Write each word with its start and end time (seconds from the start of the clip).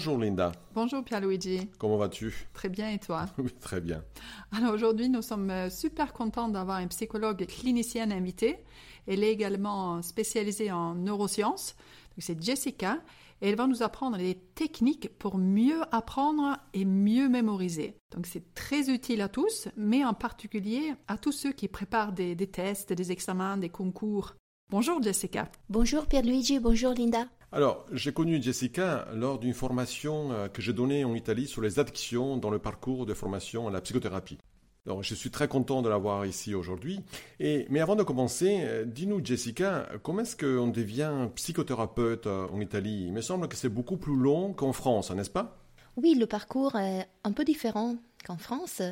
Bonjour 0.00 0.16
Linda. 0.16 0.52
Bonjour 0.72 1.04
Pierluigi. 1.04 1.68
Comment 1.78 1.98
vas-tu? 1.98 2.48
Très 2.54 2.70
bien 2.70 2.88
et 2.88 2.98
toi? 2.98 3.26
Oui, 3.36 3.52
très 3.60 3.82
bien. 3.82 4.02
Alors 4.50 4.72
aujourd'hui, 4.72 5.10
nous 5.10 5.20
sommes 5.20 5.50
euh, 5.50 5.68
super 5.68 6.14
contents 6.14 6.48
d'avoir 6.48 6.78
un 6.78 6.86
psychologue 6.86 7.44
clinicienne 7.44 8.10
invité. 8.10 8.64
Elle 9.06 9.22
est 9.22 9.30
également 9.30 10.00
spécialisée 10.00 10.72
en 10.72 10.94
neurosciences. 10.94 11.76
C'est 12.16 12.42
Jessica 12.42 13.02
et 13.42 13.50
elle 13.50 13.56
va 13.56 13.66
nous 13.66 13.82
apprendre 13.82 14.16
des 14.16 14.36
techniques 14.54 15.10
pour 15.18 15.36
mieux 15.36 15.82
apprendre 15.92 16.56
et 16.72 16.86
mieux 16.86 17.28
mémoriser. 17.28 17.94
Donc 18.16 18.24
c'est 18.24 18.54
très 18.54 18.88
utile 18.88 19.20
à 19.20 19.28
tous, 19.28 19.68
mais 19.76 20.02
en 20.02 20.14
particulier 20.14 20.94
à 21.08 21.18
tous 21.18 21.32
ceux 21.32 21.52
qui 21.52 21.68
préparent 21.68 22.12
des, 22.12 22.34
des 22.34 22.46
tests, 22.46 22.94
des 22.94 23.12
examens, 23.12 23.58
des 23.58 23.68
concours. 23.68 24.34
Bonjour 24.70 25.02
Jessica. 25.02 25.50
Bonjour 25.68 26.06
Pierluigi, 26.06 26.60
bonjour 26.60 26.94
Linda. 26.94 27.26
Alors, 27.50 27.86
j'ai 27.90 28.12
connu 28.12 28.40
Jessica 28.40 29.08
lors 29.12 29.40
d'une 29.40 29.52
formation 29.52 30.30
euh, 30.30 30.46
que 30.46 30.62
j'ai 30.62 30.72
donnée 30.72 31.02
en 31.02 31.12
Italie 31.16 31.48
sur 31.48 31.60
les 31.60 31.80
addictions 31.80 32.36
dans 32.36 32.50
le 32.50 32.60
parcours 32.60 33.04
de 33.04 33.12
formation 33.12 33.66
à 33.66 33.72
la 33.72 33.80
psychothérapie. 33.80 34.38
Donc, 34.86 35.02
je 35.02 35.12
suis 35.16 35.32
très 35.32 35.48
content 35.48 35.82
de 35.82 35.88
l'avoir 35.88 36.24
ici 36.24 36.54
aujourd'hui. 36.54 37.00
Et, 37.40 37.66
mais 37.68 37.80
avant 37.80 37.96
de 37.96 38.04
commencer, 38.04 38.58
euh, 38.60 38.84
dis-nous, 38.84 39.24
Jessica, 39.24 39.88
comment 40.04 40.20
est-ce 40.20 40.36
qu'on 40.36 40.68
devient 40.68 41.28
psychothérapeute 41.34 42.28
euh, 42.28 42.46
en 42.52 42.60
Italie? 42.60 43.06
Il 43.08 43.12
me 43.12 43.22
semble 43.22 43.48
que 43.48 43.56
c'est 43.56 43.68
beaucoup 43.68 43.96
plus 43.96 44.16
long 44.16 44.52
qu'en 44.52 44.72
France, 44.72 45.10
n'est-ce 45.10 45.30
pas? 45.30 45.58
Oui, 45.96 46.14
le 46.14 46.26
parcours 46.26 46.76
est 46.76 47.08
un 47.24 47.32
peu 47.32 47.42
différent 47.42 47.96
qu'en 48.22 48.38
France. 48.38 48.82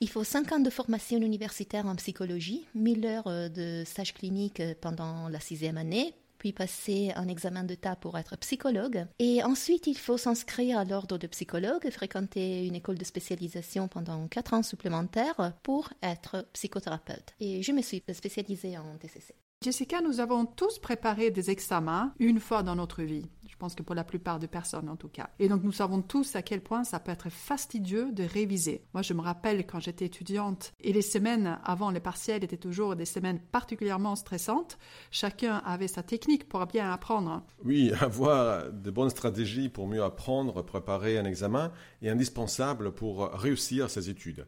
Il 0.00 0.08
faut 0.08 0.24
5 0.24 0.52
ans 0.52 0.60
de 0.60 0.70
formation 0.70 1.18
universitaire 1.18 1.86
en 1.86 1.96
psychologie, 1.96 2.66
1000 2.74 3.06
heures 3.06 3.50
de 3.50 3.82
stage 3.84 4.14
clinique 4.14 4.62
pendant 4.80 5.28
la 5.28 5.40
sixième 5.40 5.78
année, 5.78 6.14
puis 6.38 6.52
passer 6.52 7.12
un 7.14 7.28
examen 7.28 7.62
d'état 7.62 7.94
pour 7.94 8.18
être 8.18 8.36
psychologue. 8.38 9.06
Et 9.20 9.44
ensuite, 9.44 9.86
il 9.86 9.96
faut 9.96 10.18
s'inscrire 10.18 10.78
à 10.78 10.84
l'ordre 10.84 11.16
de 11.16 11.28
psychologue, 11.28 11.88
fréquenter 11.90 12.66
une 12.66 12.74
école 12.74 12.98
de 12.98 13.04
spécialisation 13.04 13.86
pendant 13.86 14.26
4 14.26 14.54
ans 14.54 14.62
supplémentaires 14.64 15.52
pour 15.62 15.90
être 16.02 16.44
psychothérapeute. 16.52 17.34
Et 17.38 17.62
je 17.62 17.70
me 17.70 17.80
suis 17.80 18.02
spécialisée 18.12 18.76
en 18.76 18.96
TCC. 18.98 19.34
Jessica, 19.62 20.00
nous 20.00 20.18
avons 20.18 20.44
tous 20.44 20.80
préparé 20.80 21.30
des 21.30 21.48
examens 21.50 22.12
une 22.18 22.40
fois 22.40 22.64
dans 22.64 22.74
notre 22.74 23.04
vie. 23.04 23.28
Je 23.48 23.54
pense 23.56 23.76
que 23.76 23.84
pour 23.84 23.94
la 23.94 24.02
plupart 24.02 24.40
des 24.40 24.48
personnes 24.48 24.88
en 24.88 24.96
tout 24.96 25.08
cas. 25.08 25.30
Et 25.38 25.48
donc 25.48 25.62
nous 25.62 25.70
savons 25.70 26.02
tous 26.02 26.34
à 26.34 26.42
quel 26.42 26.60
point 26.60 26.82
ça 26.82 26.98
peut 26.98 27.12
être 27.12 27.30
fastidieux 27.30 28.10
de 28.10 28.24
réviser. 28.24 28.82
Moi 28.92 29.02
je 29.02 29.14
me 29.14 29.20
rappelle 29.20 29.64
quand 29.64 29.78
j'étais 29.78 30.06
étudiante 30.06 30.72
et 30.80 30.92
les 30.92 31.00
semaines 31.00 31.60
avant 31.62 31.92
les 31.92 32.00
partiels 32.00 32.42
étaient 32.42 32.56
toujours 32.56 32.96
des 32.96 33.04
semaines 33.04 33.38
particulièrement 33.38 34.16
stressantes. 34.16 34.78
Chacun 35.12 35.58
avait 35.64 35.86
sa 35.86 36.02
technique 36.02 36.48
pour 36.48 36.66
bien 36.66 36.90
apprendre. 36.90 37.44
Oui, 37.64 37.92
avoir 38.00 38.72
de 38.72 38.90
bonnes 38.90 39.10
stratégies 39.10 39.68
pour 39.68 39.86
mieux 39.86 40.02
apprendre, 40.02 40.62
préparer 40.62 41.18
un 41.18 41.24
examen 41.24 41.70
est 42.02 42.08
indispensable 42.08 42.90
pour 42.90 43.30
réussir 43.30 43.90
ses 43.90 44.10
études. 44.10 44.44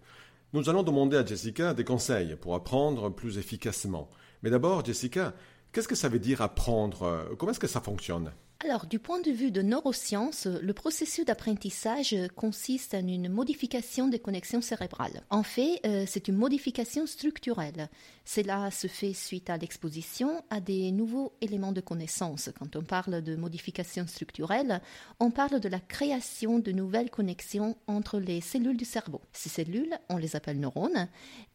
Nous 0.54 0.68
allons 0.68 0.82
demander 0.82 1.16
à 1.16 1.24
Jessica 1.24 1.72
des 1.72 1.84
conseils 1.84 2.34
pour 2.34 2.56
apprendre 2.56 3.10
plus 3.10 3.38
efficacement. 3.38 4.10
Mais 4.44 4.50
d'abord, 4.50 4.84
Jessica, 4.84 5.32
qu'est-ce 5.72 5.88
que 5.88 5.94
ça 5.94 6.10
veut 6.10 6.18
dire 6.18 6.42
apprendre? 6.42 7.34
Comment 7.38 7.52
est-ce 7.52 7.58
que 7.58 7.66
ça 7.66 7.80
fonctionne? 7.80 8.30
Alors, 8.60 8.86
du 8.86 8.98
point 8.98 9.20
de 9.20 9.30
vue 9.30 9.50
de 9.50 9.60
neurosciences, 9.60 10.46
le 10.46 10.72
processus 10.72 11.26
d'apprentissage 11.26 12.16
consiste 12.34 12.94
en 12.94 13.06
une 13.06 13.28
modification 13.28 14.08
des 14.08 14.18
connexions 14.18 14.62
cérébrales. 14.62 15.22
En 15.28 15.42
fait, 15.42 15.80
euh, 15.84 16.04
c'est 16.06 16.28
une 16.28 16.36
modification 16.36 17.06
structurelle. 17.06 17.90
Cela 18.24 18.70
se 18.70 18.86
fait 18.86 19.12
suite 19.12 19.50
à 19.50 19.58
l'exposition 19.58 20.42
à 20.48 20.60
des 20.60 20.92
nouveaux 20.92 21.34
éléments 21.42 21.72
de 21.72 21.82
connaissance. 21.82 22.48
Quand 22.58 22.74
on 22.76 22.82
parle 22.82 23.20
de 23.20 23.36
modification 23.36 24.06
structurelle, 24.06 24.80
on 25.20 25.30
parle 25.30 25.60
de 25.60 25.68
la 25.68 25.80
création 25.80 26.58
de 26.58 26.72
nouvelles 26.72 27.10
connexions 27.10 27.76
entre 27.86 28.18
les 28.18 28.40
cellules 28.40 28.78
du 28.78 28.86
cerveau. 28.86 29.20
Ces 29.32 29.50
cellules, 29.50 29.98
on 30.08 30.16
les 30.16 30.36
appelle 30.36 30.58
neurones, 30.58 31.08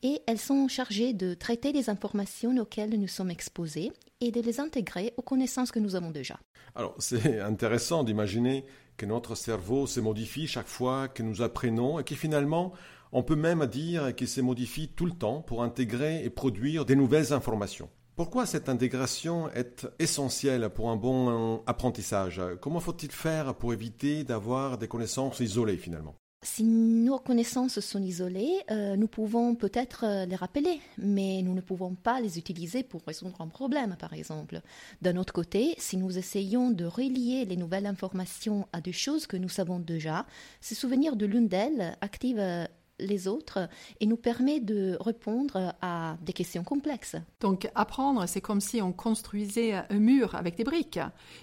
et 0.03 0.21
elles 0.27 0.37
sont 0.37 0.67
chargées 0.67 1.13
de 1.13 1.33
traiter 1.33 1.71
les 1.71 1.89
informations 1.89 2.55
auxquelles 2.57 2.99
nous 2.99 3.07
sommes 3.07 3.31
exposés 3.31 3.91
et 4.21 4.31
de 4.31 4.41
les 4.41 4.59
intégrer 4.59 5.13
aux 5.17 5.21
connaissances 5.21 5.71
que 5.71 5.79
nous 5.79 5.95
avons 5.95 6.11
déjà. 6.11 6.39
Alors, 6.75 6.95
c'est 6.99 7.39
intéressant 7.39 8.03
d'imaginer 8.03 8.65
que 8.97 9.05
notre 9.05 9.35
cerveau 9.35 9.87
se 9.87 9.99
modifie 9.99 10.47
chaque 10.47 10.67
fois 10.67 11.07
que 11.07 11.23
nous 11.23 11.41
apprenons 11.41 11.99
et 11.99 12.03
que 12.03 12.15
finalement, 12.15 12.73
on 13.11 13.23
peut 13.23 13.35
même 13.35 13.65
dire 13.65 14.15
qu'il 14.15 14.27
se 14.27 14.41
modifie 14.41 14.89
tout 14.89 15.05
le 15.05 15.13
temps 15.13 15.41
pour 15.41 15.63
intégrer 15.63 16.23
et 16.23 16.29
produire 16.29 16.85
des 16.85 16.95
nouvelles 16.95 17.33
informations. 17.33 17.89
Pourquoi 18.15 18.45
cette 18.45 18.67
intégration 18.67 19.49
est 19.51 19.87
essentielle 19.97 20.69
pour 20.69 20.89
un 20.89 20.97
bon 20.97 21.63
apprentissage? 21.65 22.41
Comment 22.59 22.81
faut-il 22.81 23.11
faire 23.11 23.55
pour 23.55 23.71
éviter 23.71 24.25
d'avoir 24.25 24.77
des 24.77 24.89
connaissances 24.89 25.39
isolées 25.39 25.77
finalement? 25.77 26.15
Si 26.41 26.63
nos 26.63 27.19
connaissances 27.19 27.81
sont 27.81 28.01
isolées, 28.01 28.63
euh, 28.71 28.95
nous 28.95 29.09
pouvons 29.09 29.55
peut-être 29.55 30.05
euh, 30.05 30.25
les 30.25 30.37
rappeler, 30.37 30.79
mais 30.97 31.41
nous 31.41 31.53
ne 31.53 31.59
pouvons 31.59 31.95
pas 31.95 32.21
les 32.21 32.37
utiliser 32.37 32.81
pour 32.81 33.01
résoudre 33.05 33.41
un 33.41 33.47
problème, 33.47 33.97
par 33.99 34.13
exemple. 34.13 34.61
D'un 35.01 35.17
autre 35.17 35.33
côté, 35.33 35.75
si 35.77 35.97
nous 35.97 36.17
essayons 36.17 36.71
de 36.71 36.85
relier 36.85 37.43
les 37.43 37.57
nouvelles 37.57 37.85
informations 37.85 38.67
à 38.71 38.79
des 38.79 38.93
choses 38.93 39.27
que 39.27 39.35
nous 39.35 39.49
savons 39.49 39.79
déjà, 39.79 40.25
se 40.61 40.75
souvenir 40.75 41.17
de 41.17 41.25
l'une 41.25 41.49
d'elles 41.49 41.97
active 41.99 42.39
euh, 42.39 42.65
les 42.99 43.27
autres 43.27 43.67
et 43.99 44.05
nous 44.05 44.17
permet 44.17 44.59
de 44.59 44.97
répondre 44.99 45.73
à 45.81 46.17
des 46.21 46.33
questions 46.33 46.63
complexes. 46.63 47.15
Donc 47.39 47.69
apprendre, 47.75 48.25
c'est 48.27 48.41
comme 48.41 48.61
si 48.61 48.81
on 48.81 48.91
construisait 48.91 49.73
un 49.73 49.99
mur 49.99 50.35
avec 50.35 50.55
des 50.55 50.65
briques. 50.65 50.99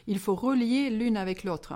Il 0.06 0.18
faut 0.18 0.34
relier 0.34 0.90
l'une 0.90 1.16
avec 1.16 1.44
l'autre. 1.44 1.74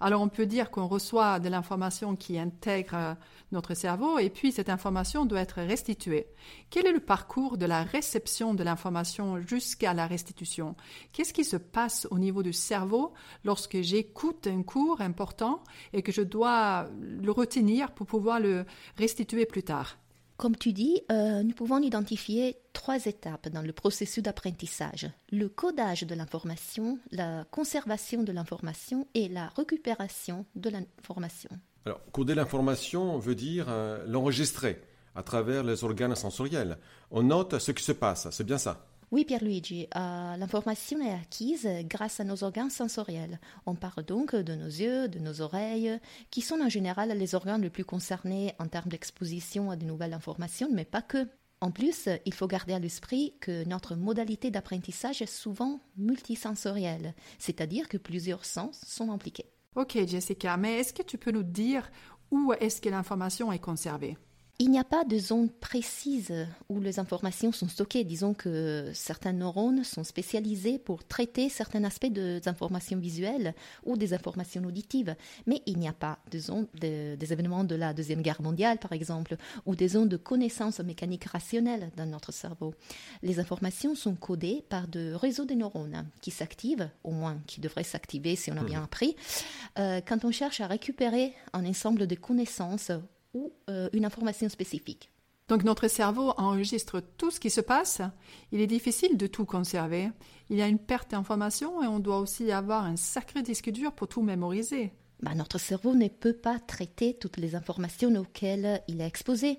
Alors 0.00 0.22
on 0.22 0.28
peut 0.28 0.46
dire 0.46 0.70
qu'on 0.70 0.86
reçoit 0.86 1.40
de 1.40 1.48
l'information 1.48 2.16
qui 2.16 2.38
intègre 2.38 3.16
notre 3.52 3.74
cerveau 3.74 4.18
et 4.18 4.30
puis 4.30 4.52
cette 4.52 4.68
information 4.68 5.26
doit 5.26 5.40
être 5.40 5.60
restituée. 5.60 6.26
Quel 6.70 6.86
est 6.86 6.92
le 6.92 7.00
parcours 7.00 7.58
de 7.58 7.66
la 7.66 7.82
réception 7.82 8.54
de 8.54 8.62
l'information 8.62 9.40
jusqu'à 9.40 9.94
la 9.94 10.06
restitution? 10.06 10.76
Qu'est-ce 11.12 11.32
qui 11.32 11.44
se 11.44 11.56
passe 11.56 12.06
au 12.10 12.18
niveau 12.18 12.42
du 12.42 12.52
cerveau 12.52 13.12
lorsque 13.44 13.80
j'écoute 13.80 14.46
un 14.46 14.62
cours 14.62 15.00
important 15.00 15.62
et 15.92 16.02
que 16.02 16.12
je 16.12 16.22
dois 16.22 16.88
le 17.00 17.30
retenir 17.30 17.92
pour 17.92 18.06
pouvoir 18.06 18.40
le 18.40 18.64
restituer 18.96 19.46
plus 19.46 19.62
tard? 19.62 19.96
Comme 20.40 20.56
tu 20.56 20.72
dis, 20.72 21.02
euh, 21.12 21.42
nous 21.42 21.52
pouvons 21.52 21.82
identifier 21.82 22.56
trois 22.72 23.04
étapes 23.04 23.50
dans 23.50 23.60
le 23.60 23.74
processus 23.74 24.22
d'apprentissage. 24.22 25.06
Le 25.30 25.50
codage 25.50 26.04
de 26.04 26.14
l'information, 26.14 26.98
la 27.12 27.44
conservation 27.50 28.22
de 28.22 28.32
l'information 28.32 29.06
et 29.12 29.28
la 29.28 29.48
récupération 29.48 30.46
de 30.54 30.70
l'information. 30.70 31.50
Alors, 31.84 32.00
coder 32.12 32.34
l'information 32.34 33.18
veut 33.18 33.34
dire 33.34 33.66
euh, 33.68 34.02
l'enregistrer 34.06 34.80
à 35.14 35.22
travers 35.22 35.62
les 35.62 35.84
organes 35.84 36.14
sensoriels. 36.14 36.78
On 37.10 37.22
note 37.22 37.58
ce 37.58 37.72
qui 37.72 37.84
se 37.84 37.92
passe, 37.92 38.26
c'est 38.30 38.44
bien 38.44 38.56
ça? 38.56 38.86
Oui, 39.12 39.24
Pierluigi, 39.24 39.88
euh, 39.96 40.36
l'information 40.36 41.00
est 41.00 41.12
acquise 41.12 41.68
grâce 41.84 42.20
à 42.20 42.24
nos 42.24 42.44
organes 42.44 42.70
sensoriels. 42.70 43.40
On 43.66 43.74
parle 43.74 44.04
donc 44.04 44.36
de 44.36 44.54
nos 44.54 44.66
yeux, 44.66 45.08
de 45.08 45.18
nos 45.18 45.40
oreilles, 45.40 45.98
qui 46.30 46.42
sont 46.42 46.60
en 46.60 46.68
général 46.68 47.10
les 47.10 47.34
organes 47.34 47.62
les 47.62 47.70
plus 47.70 47.84
concernés 47.84 48.54
en 48.60 48.68
termes 48.68 48.90
d'exposition 48.90 49.72
à 49.72 49.76
de 49.76 49.84
nouvelles 49.84 50.12
informations, 50.12 50.68
mais 50.70 50.84
pas 50.84 51.02
que. 51.02 51.26
En 51.60 51.72
plus, 51.72 52.08
il 52.24 52.32
faut 52.32 52.46
garder 52.46 52.72
à 52.72 52.78
l'esprit 52.78 53.34
que 53.40 53.64
notre 53.68 53.96
modalité 53.96 54.52
d'apprentissage 54.52 55.22
est 55.22 55.26
souvent 55.26 55.80
multisensorielle, 55.96 57.14
c'est-à-dire 57.40 57.88
que 57.88 57.98
plusieurs 57.98 58.44
sens 58.44 58.80
sont 58.86 59.10
impliqués. 59.10 59.50
Ok, 59.74 59.98
Jessica, 60.06 60.56
mais 60.56 60.78
est-ce 60.78 60.94
que 60.94 61.02
tu 61.02 61.18
peux 61.18 61.32
nous 61.32 61.42
dire 61.42 61.90
où 62.30 62.52
est-ce 62.60 62.80
que 62.80 62.88
l'information 62.88 63.50
est 63.50 63.58
conservée? 63.58 64.16
Il 64.60 64.70
n'y 64.70 64.78
a 64.78 64.84
pas 64.84 65.04
de 65.04 65.18
zone 65.18 65.48
précise 65.48 66.46
où 66.68 66.80
les 66.80 66.98
informations 66.98 67.50
sont 67.50 67.66
stockées. 67.66 68.04
Disons 68.04 68.34
que 68.34 68.90
certains 68.92 69.32
neurones 69.32 69.84
sont 69.84 70.04
spécialisés 70.04 70.78
pour 70.78 71.02
traiter 71.02 71.48
certains 71.48 71.82
aspects 71.84 72.12
des 72.12 72.46
informations 72.46 72.98
visuelles 72.98 73.54
ou 73.86 73.96
des 73.96 74.12
informations 74.12 74.62
auditives. 74.62 75.16
Mais 75.46 75.62
il 75.64 75.78
n'y 75.78 75.88
a 75.88 75.94
pas 75.94 76.18
de 76.30 76.38
zone 76.38 76.66
des 76.74 77.32
événements 77.32 77.64
de 77.64 77.74
la 77.74 77.94
Deuxième 77.94 78.20
Guerre 78.20 78.42
mondiale, 78.42 78.76
par 78.76 78.92
exemple, 78.92 79.36
ou 79.64 79.74
des 79.74 79.88
zones 79.88 80.10
de 80.10 80.18
connaissances 80.18 80.80
mécaniques 80.80 81.24
rationnelles 81.24 81.90
dans 81.96 82.04
notre 82.04 82.30
cerveau. 82.30 82.74
Les 83.22 83.40
informations 83.40 83.94
sont 83.94 84.14
codées 84.14 84.62
par 84.68 84.88
de 84.88 85.14
réseaux 85.14 85.46
de 85.46 85.54
neurones 85.54 86.06
qui 86.20 86.30
s'activent, 86.30 86.90
au 87.02 87.12
moins 87.12 87.38
qui 87.46 87.62
devraient 87.62 87.82
s'activer 87.82 88.36
si 88.36 88.52
on 88.52 88.58
a 88.58 88.64
bien 88.64 88.80
hmm. 88.82 88.84
appris, 88.84 89.16
euh, 89.78 90.02
quand 90.06 90.26
on 90.26 90.30
cherche 90.30 90.60
à 90.60 90.66
récupérer 90.66 91.32
un 91.54 91.64
ensemble 91.64 92.06
de 92.06 92.14
connaissances 92.14 92.92
ou 93.34 93.52
euh, 93.68 93.88
une 93.92 94.04
information 94.04 94.48
spécifique. 94.48 95.10
Donc 95.48 95.64
notre 95.64 95.88
cerveau 95.88 96.32
enregistre 96.36 97.02
tout 97.18 97.32
ce 97.32 97.40
qui 97.40 97.50
se 97.50 97.60
passe. 97.60 98.02
Il 98.52 98.60
est 98.60 98.68
difficile 98.68 99.16
de 99.16 99.26
tout 99.26 99.44
conserver. 99.44 100.10
Il 100.48 100.56
y 100.56 100.62
a 100.62 100.68
une 100.68 100.78
perte 100.78 101.10
d'information 101.10 101.82
et 101.82 101.88
on 101.88 101.98
doit 101.98 102.20
aussi 102.20 102.52
avoir 102.52 102.84
un 102.84 102.96
sacré 102.96 103.42
disque 103.42 103.70
dur 103.70 103.92
pour 103.92 104.06
tout 104.06 104.22
mémoriser. 104.22 104.92
Bah, 105.22 105.34
notre 105.34 105.58
cerveau 105.58 105.94
ne 105.94 106.06
peut 106.06 106.32
pas 106.32 106.60
traiter 106.60 107.14
toutes 107.14 107.36
les 107.36 107.56
informations 107.56 108.14
auxquelles 108.14 108.80
il 108.86 109.00
est 109.00 109.06
exposé. 109.06 109.58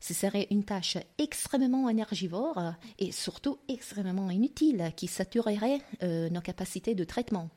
Ce 0.00 0.12
serait 0.12 0.48
une 0.50 0.64
tâche 0.64 0.98
extrêmement 1.18 1.88
énergivore 1.88 2.74
et 2.98 3.12
surtout 3.12 3.58
extrêmement 3.68 4.30
inutile 4.30 4.92
qui 4.96 5.06
saturerait 5.06 5.80
euh, 6.02 6.28
nos 6.30 6.40
capacités 6.40 6.94
de 6.94 7.04
traitement. 7.04 7.48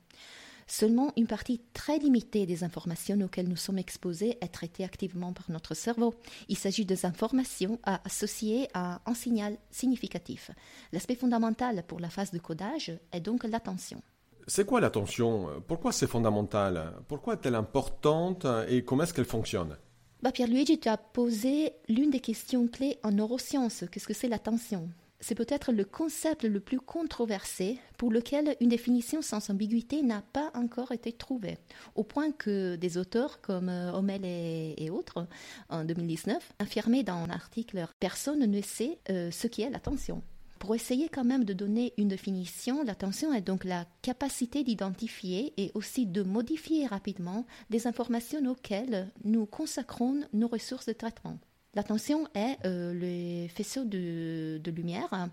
Seulement 0.67 1.11
une 1.17 1.27
partie 1.27 1.61
très 1.73 1.97
limitée 1.97 2.45
des 2.45 2.63
informations 2.63 3.19
auxquelles 3.21 3.49
nous 3.49 3.55
sommes 3.55 3.77
exposés 3.77 4.37
est 4.41 4.47
traitée 4.47 4.83
activement 4.83 5.33
par 5.33 5.49
notre 5.51 5.73
cerveau. 5.73 6.13
Il 6.49 6.57
s'agit 6.57 6.85
des 6.85 7.05
informations 7.05 7.79
à 7.83 8.01
associer 8.05 8.67
à 8.73 9.01
un 9.05 9.13
signal 9.13 9.57
significatif. 9.69 10.51
L'aspect 10.93 11.15
fondamental 11.15 11.83
pour 11.87 11.99
la 11.99 12.09
phase 12.09 12.31
de 12.31 12.39
codage 12.39 12.91
est 13.11 13.21
donc 13.21 13.43
l'attention. 13.43 14.01
C'est 14.47 14.65
quoi 14.65 14.81
l'attention? 14.81 15.61
Pourquoi 15.67 15.91
c'est 15.91 16.07
fondamental? 16.07 16.93
Pourquoi 17.07 17.35
est-elle 17.35 17.55
importante 17.55 18.45
et 18.67 18.83
comment 18.83 19.03
est-ce 19.03 19.13
qu'elle 19.13 19.25
fonctionne? 19.25 19.77
Bah, 20.21 20.31
Pierre-Luigi, 20.31 20.79
tu 20.79 20.87
as 20.87 20.97
posé 20.97 21.73
l'une 21.89 22.11
des 22.11 22.19
questions 22.19 22.67
clés 22.67 22.99
en 23.03 23.11
neurosciences. 23.11 23.85
Qu'est-ce 23.91 24.07
que 24.07 24.13
c'est 24.13 24.27
l'attention? 24.27 24.89
C'est 25.21 25.35
peut-être 25.35 25.71
le 25.71 25.85
concept 25.85 26.43
le 26.43 26.59
plus 26.59 26.79
controversé 26.79 27.79
pour 27.97 28.11
lequel 28.11 28.55
une 28.59 28.69
définition 28.69 29.21
sans 29.21 29.49
ambiguïté 29.49 30.01
n'a 30.01 30.23
pas 30.33 30.51
encore 30.55 30.91
été 30.91 31.13
trouvée, 31.13 31.57
au 31.95 32.03
point 32.03 32.31
que 32.31 32.75
des 32.75 32.97
auteurs 32.97 33.39
comme 33.41 33.69
Hommel 33.69 34.21
euh, 34.25 34.73
et, 34.75 34.89
autres, 34.89 35.27
en 35.69 35.85
2019, 35.85 36.53
affirmaient 36.59 37.03
dans 37.03 37.13
un 37.15 37.29
article 37.29 37.85
Personne 37.99 38.39
ne 38.39 38.61
sait 38.61 38.99
euh, 39.09 39.31
ce 39.31 39.47
qui 39.47 39.61
est 39.61 39.69
l'attention. 39.69 40.21
Pour 40.59 40.75
essayer 40.75 41.09
quand 41.09 41.23
même 41.23 41.43
de 41.43 41.53
donner 41.53 41.93
une 41.97 42.09
définition, 42.09 42.83
l'attention 42.83 43.33
est 43.33 43.41
donc 43.41 43.63
la 43.63 43.85
capacité 44.03 44.63
d'identifier 44.63 45.53
et 45.57 45.71
aussi 45.73 46.05
de 46.05 46.21
modifier 46.21 46.85
rapidement 46.85 47.47
des 47.71 47.87
informations 47.87 48.45
auxquelles 48.45 49.11
nous 49.23 49.47
consacrons 49.47 50.21
nos 50.33 50.47
ressources 50.47 50.85
de 50.85 50.93
traitement. 50.93 51.39
L'attention 51.73 52.27
est 52.35 52.57
euh, 52.65 52.93
le 52.93 53.47
faisceau 53.47 53.85
de, 53.85 54.59
de, 54.61 54.71
lumière 54.71 55.29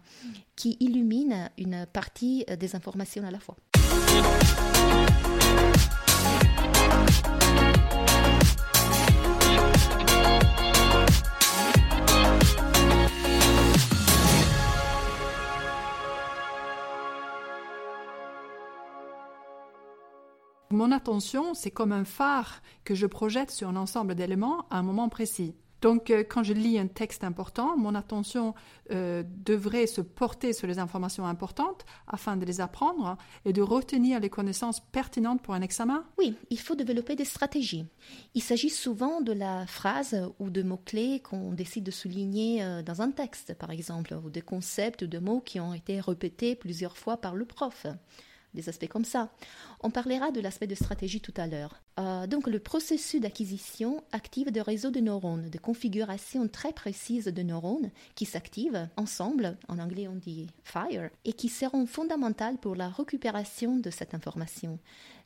qui 0.54 0.76
illumine 0.78 1.50
une 1.58 1.84
partie 1.92 2.44
des 2.60 2.76
informations 2.76 3.24
à 3.26 3.32
la 3.32 3.40
fois. 3.40 3.56
Mon 20.70 20.92
attention, 20.92 21.54
c'est 21.54 21.72
comme 21.72 21.90
un 21.90 22.04
phare 22.04 22.62
que 22.84 22.94
je 22.94 23.06
projette 23.06 23.50
sur 23.50 23.68
un 23.68 23.74
ensemble 23.74 24.14
d'éléments 24.14 24.66
à 24.70 24.78
un 24.78 24.82
moment 24.84 25.08
précis. 25.08 25.56
Donc, 25.80 26.10
euh, 26.10 26.24
quand 26.28 26.42
je 26.42 26.52
lis 26.52 26.78
un 26.78 26.86
texte 26.86 27.24
important, 27.24 27.76
mon 27.76 27.94
attention 27.94 28.54
euh, 28.90 29.22
devrait 29.26 29.86
se 29.86 30.00
porter 30.00 30.52
sur 30.52 30.66
les 30.66 30.78
informations 30.78 31.26
importantes 31.26 31.84
afin 32.06 32.36
de 32.36 32.44
les 32.44 32.60
apprendre 32.60 33.16
et 33.44 33.52
de 33.52 33.62
retenir 33.62 34.20
les 34.20 34.30
connaissances 34.30 34.80
pertinentes 34.80 35.42
pour 35.42 35.54
un 35.54 35.62
examen. 35.62 36.04
Oui, 36.18 36.34
il 36.50 36.58
faut 36.58 36.74
développer 36.74 37.14
des 37.16 37.24
stratégies. 37.24 37.86
Il 38.34 38.42
s'agit 38.42 38.70
souvent 38.70 39.20
de 39.20 39.32
la 39.32 39.66
phrase 39.66 40.30
ou 40.38 40.50
de 40.50 40.62
mots-clés 40.62 41.20
qu'on 41.20 41.52
décide 41.52 41.84
de 41.84 41.90
souligner 41.90 42.62
euh, 42.62 42.82
dans 42.82 43.02
un 43.02 43.10
texte, 43.10 43.54
par 43.54 43.70
exemple, 43.70 44.18
ou 44.24 44.30
des 44.30 44.42
concepts 44.42 45.04
de 45.04 45.18
mots 45.18 45.40
qui 45.40 45.60
ont 45.60 45.74
été 45.74 46.00
répétés 46.00 46.54
plusieurs 46.54 46.96
fois 46.96 47.16
par 47.16 47.34
le 47.34 47.44
prof 47.44 47.86
des 48.54 48.68
aspects 48.68 48.88
comme 48.88 49.04
ça. 49.04 49.30
On 49.80 49.90
parlera 49.90 50.30
de 50.30 50.40
l'aspect 50.40 50.66
de 50.66 50.74
stratégie 50.74 51.20
tout 51.20 51.34
à 51.36 51.46
l'heure. 51.46 51.80
Euh, 51.98 52.26
donc 52.26 52.46
le 52.46 52.58
processus 52.58 53.20
d'acquisition 53.20 54.02
active 54.12 54.50
des 54.50 54.62
réseaux 54.62 54.90
de 54.90 55.00
neurones, 55.00 55.50
de 55.50 55.58
configurations 55.58 56.48
très 56.48 56.72
précises 56.72 57.26
de 57.26 57.42
neurones 57.42 57.90
qui 58.14 58.24
s'activent 58.24 58.88
ensemble, 58.96 59.56
en 59.68 59.78
anglais 59.78 60.08
on 60.08 60.16
dit 60.16 60.48
fire, 60.62 61.10
et 61.24 61.32
qui 61.32 61.48
seront 61.48 61.86
fondamentales 61.86 62.58
pour 62.58 62.76
la 62.76 62.88
récupération 62.88 63.76
de 63.76 63.90
cette 63.90 64.14
information. 64.14 64.78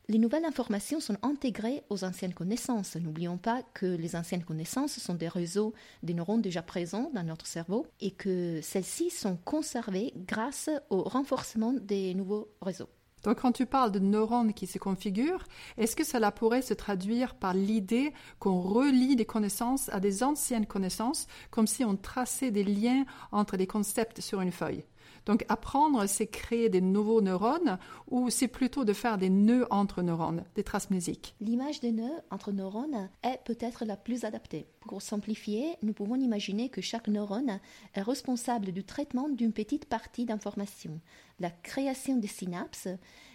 Les 0.08 0.18
nouvelles 0.18 0.44
informations 0.44 0.98
sont 0.98 1.16
intégrées 1.22 1.84
aux 1.88 2.02
anciennes 2.02 2.34
connaissances. 2.34 2.96
N'oublions 2.96 3.38
pas 3.38 3.62
que 3.72 3.86
les 3.86 4.16
anciennes 4.16 4.42
connaissances 4.42 4.98
sont 4.98 5.14
des 5.14 5.28
réseaux 5.28 5.74
des 6.02 6.12
neurones 6.12 6.42
déjà 6.42 6.60
présents 6.60 7.10
dans 7.14 7.22
notre 7.22 7.46
cerveau 7.46 7.86
et 8.00 8.10
que 8.10 8.60
celles-ci 8.62 9.10
sont 9.10 9.36
conservées 9.36 10.12
grâce 10.26 10.68
au 10.90 11.02
renforcement 11.02 11.72
des 11.72 12.14
nouveaux 12.14 12.48
réseaux. 12.60 12.88
Donc 13.22 13.40
quand 13.40 13.52
tu 13.52 13.66
parles 13.66 13.92
de 13.92 13.98
neurones 13.98 14.52
qui 14.52 14.66
se 14.66 14.78
configurent, 14.78 15.44
est-ce 15.78 15.96
que 15.96 16.04
cela 16.04 16.32
pourrait 16.32 16.62
se 16.62 16.74
traduire 16.74 17.34
par 17.34 17.54
l'idée 17.54 18.12
qu'on 18.38 18.60
relie 18.60 19.16
des 19.16 19.26
connaissances 19.26 19.88
à 19.90 20.00
des 20.00 20.22
anciennes 20.22 20.66
connaissances, 20.66 21.26
comme 21.50 21.66
si 21.66 21.84
on 21.84 21.96
traçait 21.96 22.50
des 22.50 22.64
liens 22.64 23.04
entre 23.30 23.56
des 23.56 23.66
concepts 23.66 24.20
sur 24.20 24.40
une 24.40 24.52
feuille? 24.52 24.84
Donc 25.26 25.44
apprendre, 25.48 26.06
c'est 26.06 26.26
créer 26.26 26.68
des 26.68 26.80
nouveaux 26.80 27.20
neurones 27.20 27.78
ou 28.10 28.30
c'est 28.30 28.48
plutôt 28.48 28.84
de 28.84 28.92
faire 28.92 29.18
des 29.18 29.30
nœuds 29.30 29.66
entre 29.70 30.02
neurones, 30.02 30.44
des 30.54 30.64
traces 30.64 30.90
musiques 30.90 31.34
L'image 31.40 31.80
des 31.80 31.92
nœuds 31.92 32.20
entre 32.30 32.52
neurones 32.52 33.08
est 33.22 33.40
peut-être 33.44 33.84
la 33.84 33.96
plus 33.96 34.24
adaptée. 34.24 34.66
Pour 34.80 35.02
simplifier, 35.02 35.76
nous 35.82 35.92
pouvons 35.92 36.16
imaginer 36.16 36.68
que 36.68 36.80
chaque 36.80 37.08
neurone 37.08 37.60
est 37.94 38.02
responsable 38.02 38.72
du 38.72 38.84
traitement 38.84 39.28
d'une 39.28 39.52
petite 39.52 39.86
partie 39.86 40.24
d'information. 40.24 41.00
La 41.40 41.50
création 41.50 42.16
des 42.16 42.28
synapses 42.28 42.88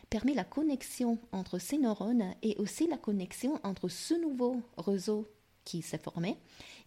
permet 0.09 0.33
la 0.33 0.43
connexion 0.43 1.19
entre 1.31 1.59
ces 1.59 1.77
neurones 1.77 2.33
et 2.41 2.55
aussi 2.57 2.87
la 2.87 2.97
connexion 2.97 3.59
entre 3.63 3.89
ce 3.89 4.13
nouveau 4.13 4.61
réseau 4.77 5.27
qui 5.65 5.81
s'est 5.81 5.97
formé 5.97 6.37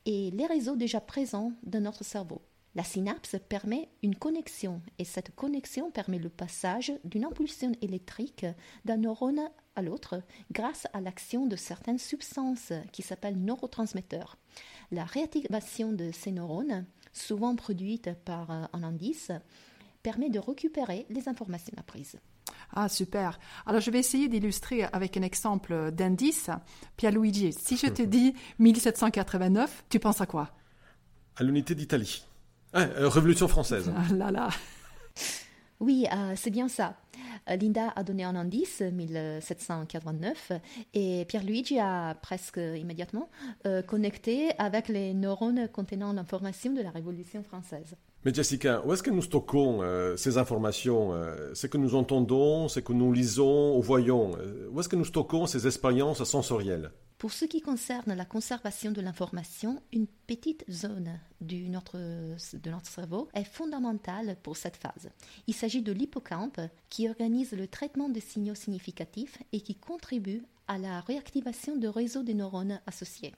et 0.06 0.30
les 0.30 0.46
réseaux 0.46 0.76
déjà 0.76 1.00
présents 1.00 1.52
dans 1.62 1.82
notre 1.82 2.04
cerveau. 2.04 2.40
La 2.76 2.84
synapse 2.84 3.36
permet 3.48 3.88
une 4.02 4.14
connexion 4.14 4.80
et 4.98 5.04
cette 5.04 5.34
connexion 5.34 5.90
permet 5.90 6.18
le 6.18 6.28
passage 6.28 6.92
d'une 7.04 7.24
impulsion 7.24 7.72
électrique 7.82 8.46
d'un 8.84 8.98
neurone 8.98 9.50
à 9.74 9.82
l'autre 9.82 10.22
grâce 10.52 10.86
à 10.92 11.00
l'action 11.00 11.46
de 11.46 11.56
certaines 11.56 11.98
substances 11.98 12.72
qui 12.92 13.02
s'appellent 13.02 13.40
neurotransmetteurs. 13.40 14.36
La 14.92 15.04
réactivation 15.04 15.92
de 15.92 16.12
ces 16.12 16.30
neurones, 16.30 16.86
souvent 17.12 17.56
produite 17.56 18.14
par 18.24 18.50
euh, 18.50 18.64
un 18.72 18.84
indice, 18.84 19.32
permet 20.02 20.30
de 20.30 20.38
récupérer 20.38 21.06
les 21.10 21.28
informations 21.28 21.74
apprises. 21.76 22.16
Ah, 22.72 22.88
super. 22.88 23.38
Alors, 23.66 23.80
je 23.80 23.90
vais 23.90 23.98
essayer 23.98 24.28
d'illustrer 24.28 24.84
avec 24.84 25.16
un 25.16 25.22
exemple 25.22 25.90
d'indice. 25.90 26.50
Pierre-Luigi, 26.96 27.52
si 27.52 27.76
je 27.76 27.88
te 27.88 28.02
dis 28.16 28.34
1789, 28.60 29.84
tu 29.88 29.98
penses 29.98 30.20
à 30.20 30.26
quoi? 30.26 30.50
À 31.36 31.42
l'unité 31.42 31.74
d'Italie. 31.74 32.24
Ah, 32.72 32.86
Révolution 32.96 33.48
française. 33.48 33.90
Ah 33.96 34.12
là 34.14 34.30
là. 34.30 34.48
Oui, 35.80 36.06
euh, 36.12 36.34
c'est 36.36 36.50
bien 36.50 36.68
ça. 36.68 36.94
Euh, 37.48 37.56
Linda 37.56 37.92
a 37.96 38.04
donné 38.04 38.22
un 38.22 38.36
indice, 38.36 38.82
1789, 38.82 40.52
et 40.92 41.24
Pierre-Luigi 41.26 41.78
a 41.78 42.14
presque 42.14 42.58
immédiatement 42.58 43.30
connecté 43.86 44.50
avec 44.58 44.88
les 44.88 45.14
neurones 45.14 45.68
contenant 45.68 46.12
l'information 46.12 46.72
de 46.74 46.82
la 46.82 46.90
Révolution 46.90 47.42
française. 47.42 47.96
Mais 48.26 48.34
Jessica, 48.34 48.82
où 48.84 48.92
est-ce 48.92 49.02
que 49.02 49.10
nous 49.10 49.22
stockons 49.22 49.80
ces 50.16 50.36
informations 50.36 51.14
C'est 51.54 51.70
que 51.70 51.78
nous 51.78 51.94
entendons, 51.94 52.68
c'est 52.68 52.82
que 52.82 52.92
nous 52.92 53.12
lisons 53.12 53.76
ou 53.78 53.80
voyons. 53.80 54.32
où 54.70 54.78
est-ce 54.80 54.88
que 54.90 54.96
nous 54.96 55.06
stockons 55.06 55.46
ces 55.46 55.66
expériences 55.66 56.22
sensorielles? 56.24 56.90
Pour 57.20 57.32
ce 57.34 57.44
qui 57.44 57.60
concerne 57.60 58.14
la 58.14 58.24
conservation 58.24 58.92
de 58.92 59.02
l'information, 59.02 59.82
une 59.92 60.06
petite 60.26 60.64
zone 60.70 61.20
de 61.42 61.68
notre 61.68 61.98
cerveau 62.82 63.28
est 63.34 63.44
fondamentale 63.44 64.38
pour 64.42 64.56
cette 64.56 64.78
phase. 64.78 65.10
Il 65.46 65.52
s'agit 65.52 65.82
de 65.82 65.92
l'hippocampe 65.92 66.62
qui 66.88 67.10
organise 67.10 67.52
le 67.52 67.68
traitement 67.68 68.08
des 68.08 68.22
signaux 68.22 68.54
significatifs 68.54 69.36
et 69.52 69.60
qui 69.60 69.74
contribue 69.74 70.42
à 70.66 70.78
la 70.78 71.02
réactivation 71.02 71.76
de 71.76 71.88
réseaux 71.88 72.22
de 72.22 72.32
neurones 72.32 72.80
associés, 72.86 73.34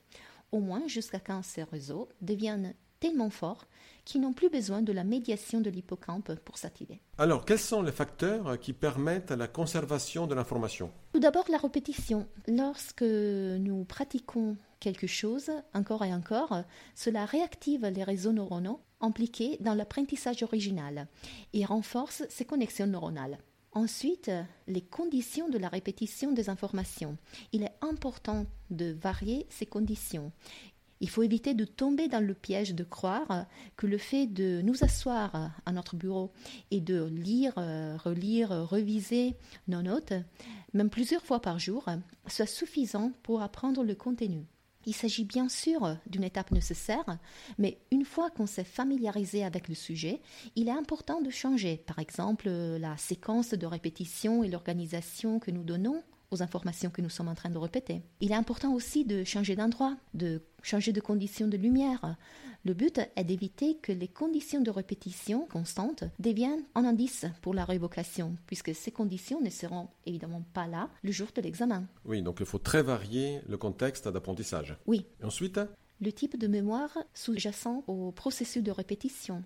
au 0.52 0.60
moins 0.60 0.86
jusqu'à 0.86 1.18
quand 1.18 1.42
ces 1.42 1.64
réseaux 1.64 2.08
deviennent 2.20 2.74
tellement 3.02 3.30
forts 3.30 3.66
qui 4.04 4.20
n'ont 4.20 4.32
plus 4.32 4.48
besoin 4.48 4.80
de 4.80 4.92
la 4.92 5.02
médiation 5.02 5.60
de 5.60 5.70
l'hippocampe 5.70 6.34
pour 6.44 6.56
s'activer. 6.56 7.00
Alors, 7.18 7.44
quels 7.44 7.58
sont 7.58 7.82
les 7.82 7.90
facteurs 7.90 8.60
qui 8.60 8.72
permettent 8.72 9.32
la 9.32 9.48
conservation 9.48 10.28
de 10.28 10.36
l'information? 10.36 10.92
Tout 11.12 11.18
d'abord, 11.18 11.44
la 11.50 11.58
répétition. 11.58 12.28
Lorsque 12.46 13.02
nous 13.02 13.84
pratiquons 13.84 14.56
quelque 14.78 15.08
chose 15.08 15.50
encore 15.74 16.04
et 16.04 16.14
encore, 16.14 16.62
cela 16.94 17.24
réactive 17.24 17.86
les 17.86 18.04
réseaux 18.04 18.32
neuronaux 18.32 18.80
impliqués 19.00 19.56
dans 19.58 19.74
l'apprentissage 19.74 20.44
original 20.44 21.08
et 21.52 21.64
renforce 21.64 22.22
ces 22.28 22.44
connexions 22.44 22.86
neuronales. 22.86 23.38
Ensuite, 23.74 24.30
les 24.68 24.82
conditions 24.82 25.48
de 25.48 25.56
la 25.56 25.68
répétition 25.68 26.30
des 26.30 26.50
informations. 26.50 27.16
Il 27.52 27.62
est 27.62 27.74
important 27.80 28.44
de 28.70 28.92
varier 28.92 29.46
ces 29.48 29.64
conditions 29.64 30.30
il 31.02 31.10
faut 31.10 31.22
éviter 31.22 31.52
de 31.52 31.64
tomber 31.64 32.08
dans 32.08 32.24
le 32.24 32.32
piège 32.32 32.74
de 32.74 32.84
croire 32.84 33.46
que 33.76 33.86
le 33.86 33.98
fait 33.98 34.26
de 34.26 34.62
nous 34.62 34.82
asseoir 34.84 35.50
à 35.66 35.72
notre 35.72 35.96
bureau 35.96 36.32
et 36.70 36.80
de 36.80 37.04
lire, 37.04 37.54
relire, 38.02 38.50
reviser 38.50 39.34
nos 39.68 39.82
notes, 39.82 40.14
même 40.72 40.90
plusieurs 40.90 41.24
fois 41.24 41.40
par 41.40 41.58
jour, 41.58 41.86
soit 42.28 42.46
suffisant 42.46 43.12
pour 43.24 43.42
apprendre 43.42 43.82
le 43.82 43.94
contenu. 43.94 44.46
Il 44.86 44.94
s'agit 44.94 45.24
bien 45.24 45.48
sûr 45.48 45.96
d'une 46.06 46.24
étape 46.24 46.50
nécessaire, 46.50 47.18
mais 47.58 47.78
une 47.90 48.04
fois 48.04 48.30
qu'on 48.30 48.46
s'est 48.46 48.64
familiarisé 48.64 49.44
avec 49.44 49.68
le 49.68 49.74
sujet, 49.74 50.20
il 50.56 50.68
est 50.68 50.72
important 50.72 51.20
de 51.20 51.30
changer, 51.30 51.76
par 51.76 51.98
exemple, 51.98 52.48
la 52.48 52.96
séquence 52.96 53.50
de 53.50 53.66
répétition 53.66 54.42
et 54.42 54.48
l'organisation 54.48 55.38
que 55.38 55.50
nous 55.50 55.62
donnons 55.62 56.02
aux 56.32 56.42
informations 56.42 56.90
que 56.90 57.02
nous 57.02 57.10
sommes 57.10 57.28
en 57.28 57.34
train 57.34 57.50
de 57.50 57.58
répéter. 57.58 58.02
Il 58.20 58.32
est 58.32 58.36
important 58.36 58.72
aussi 58.72 59.04
de 59.04 59.22
changer 59.22 59.54
d'endroit, 59.54 59.96
de 60.14 60.42
changer 60.62 60.92
de 60.92 61.00
conditions 61.00 61.48
de 61.48 61.56
lumière. 61.56 62.16
Le 62.64 62.74
but 62.74 63.00
est 63.16 63.24
d'éviter 63.24 63.76
que 63.76 63.90
les 63.90 64.06
conditions 64.06 64.60
de 64.60 64.70
répétition 64.70 65.46
constantes 65.46 66.04
deviennent 66.20 66.62
un 66.76 66.84
indice 66.84 67.26
pour 67.40 67.54
la 67.54 67.64
révocation, 67.64 68.36
puisque 68.46 68.74
ces 68.74 68.92
conditions 68.92 69.40
ne 69.40 69.50
seront 69.50 69.88
évidemment 70.06 70.44
pas 70.54 70.68
là 70.68 70.88
le 71.02 71.10
jour 71.10 71.28
de 71.34 71.42
l'examen. 71.42 71.84
Oui, 72.04 72.22
donc 72.22 72.38
il 72.38 72.46
faut 72.46 72.58
très 72.58 72.82
varier 72.82 73.40
le 73.48 73.56
contexte 73.56 74.06
d'apprentissage. 74.06 74.76
Oui. 74.86 75.06
Et 75.20 75.24
ensuite? 75.24 75.58
Le 76.00 76.12
type 76.12 76.38
de 76.38 76.46
mémoire 76.46 76.96
sous-jacent 77.14 77.82
au 77.88 78.12
processus 78.12 78.62
de 78.62 78.70
répétition. 78.70 79.42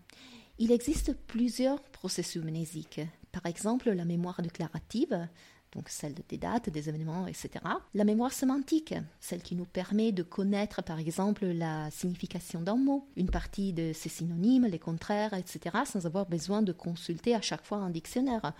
Il 0.58 0.72
existe 0.72 1.14
plusieurs 1.26 1.82
processus 1.82 2.42
mnésiques. 2.42 3.00
Par 3.32 3.44
exemple, 3.44 3.90
la 3.90 4.06
mémoire 4.06 4.40
déclarative, 4.40 5.28
donc 5.72 5.88
celle 5.88 6.14
des 6.28 6.38
dates, 6.38 6.70
des 6.70 6.88
événements, 6.88 7.26
etc. 7.26 7.50
La 7.94 8.04
mémoire 8.04 8.32
sémantique, 8.32 8.94
celle 9.20 9.42
qui 9.42 9.54
nous 9.54 9.64
permet 9.64 10.12
de 10.12 10.22
connaître 10.22 10.82
par 10.82 10.98
exemple 10.98 11.46
la 11.46 11.90
signification 11.90 12.60
d'un 12.60 12.76
mot, 12.76 13.06
une 13.16 13.30
partie 13.30 13.72
de 13.72 13.92
ses 13.92 14.08
synonymes, 14.08 14.66
les 14.66 14.78
contraires, 14.78 15.34
etc., 15.34 15.76
sans 15.84 16.06
avoir 16.06 16.26
besoin 16.26 16.62
de 16.62 16.72
consulter 16.72 17.34
à 17.34 17.40
chaque 17.40 17.64
fois 17.64 17.78
un 17.78 17.90
dictionnaire 17.90 18.52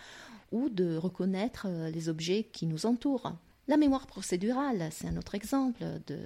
ou 0.53 0.69
de 0.69 0.97
reconnaître 0.97 1.67
euh, 1.69 1.91
les 1.91 2.09
objets 2.09 2.45
qui 2.45 2.67
nous 2.67 2.87
entourent. 2.87 3.33
La 3.69 3.77
mémoire 3.77 4.07
procédurale, 4.07 4.89
c'est 4.93 5.09
un 5.09 5.17
autre 5.17 5.35
exemple 5.35 5.85
de 6.07 6.19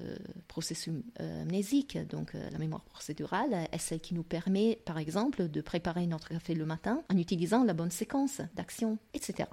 processus 0.47 0.93
euh, 1.21 1.43
amnésique. 1.43 1.97
Donc, 2.11 2.35
euh, 2.35 2.51
la 2.51 2.59
mémoire 2.59 2.83
procédurale 2.83 3.67
est 3.73 3.79
celle 3.79 4.01
qui 4.01 4.13
nous 4.13 4.23
permet, 4.23 4.79
par 4.85 4.99
exemple, 4.99 5.49
de 5.49 5.61
préparer 5.63 6.07
notre 6.07 6.29
café 6.29 6.55
le 6.55 6.67
matin 6.67 7.03
en 7.11 7.17
utilisant 7.17 7.65
la 7.65 7.73
bonne 7.73 7.91
séquence 7.91 8.43
d'actions, 8.55 8.99
etc. 9.15 9.49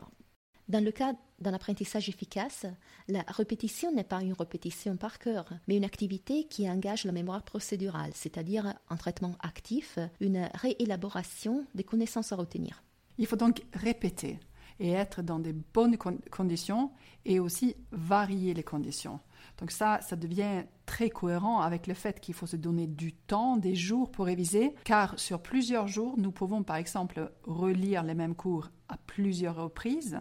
Dans 0.69 0.83
le 0.83 0.91
cas 0.91 1.13
d'un 1.39 1.53
apprentissage 1.53 2.09
efficace, 2.09 2.65
la 3.07 3.24
répétition 3.27 3.93
n'est 3.93 4.03
pas 4.03 4.21
une 4.21 4.33
répétition 4.33 4.97
par 4.97 5.17
cœur, 5.17 5.45
mais 5.67 5.77
une 5.77 5.86
activité 5.86 6.43
qui 6.43 6.69
engage 6.69 7.05
la 7.05 7.13
mémoire 7.13 7.43
procédurale, 7.43 8.12
c'est-à-dire 8.13 8.74
un 8.89 8.97
traitement 8.97 9.36
actif, 9.39 9.97
une 10.19 10.50
réélaboration 10.55 11.65
des 11.74 11.86
connaissances 11.86 12.33
à 12.33 12.36
retenir. 12.36 12.83
Il 13.17 13.27
faut 13.27 13.38
donc 13.38 13.63
répéter 13.74 14.39
et 14.79 14.91
être 14.91 15.21
dans 15.21 15.39
des 15.39 15.53
bonnes 15.53 15.97
conditions 15.97 16.91
et 17.24 17.39
aussi 17.39 17.75
varier 17.91 18.53
les 18.53 18.63
conditions. 18.63 19.21
Donc 19.58 19.72
ça, 19.72 20.00
ça 20.01 20.15
devient 20.15 20.63
très 20.86 21.10
cohérent 21.10 21.62
avec 21.62 21.88
le 21.88 21.94
fait 21.94 22.20
qu'il 22.20 22.34
faut 22.34 22.46
se 22.46 22.56
donner 22.56 22.88
du 22.88 23.13
temps, 23.13 23.58
des 23.58 23.75
jours 23.75 24.12
pour 24.12 24.25
réviser, 24.25 24.74
car 24.84 25.17
sur 25.20 25.41
plusieurs 25.41 25.88
jours, 25.88 26.15
nous 26.17 26.32
pouvons 26.32 26.63
par 26.63 26.75
exemple 26.77 27.32
relire 27.44 28.03
les 28.03 28.13
mêmes 28.13 28.36
cours 28.36 28.70
à 28.89 28.98
plusieurs 28.98 29.56
reprises, 29.56 30.20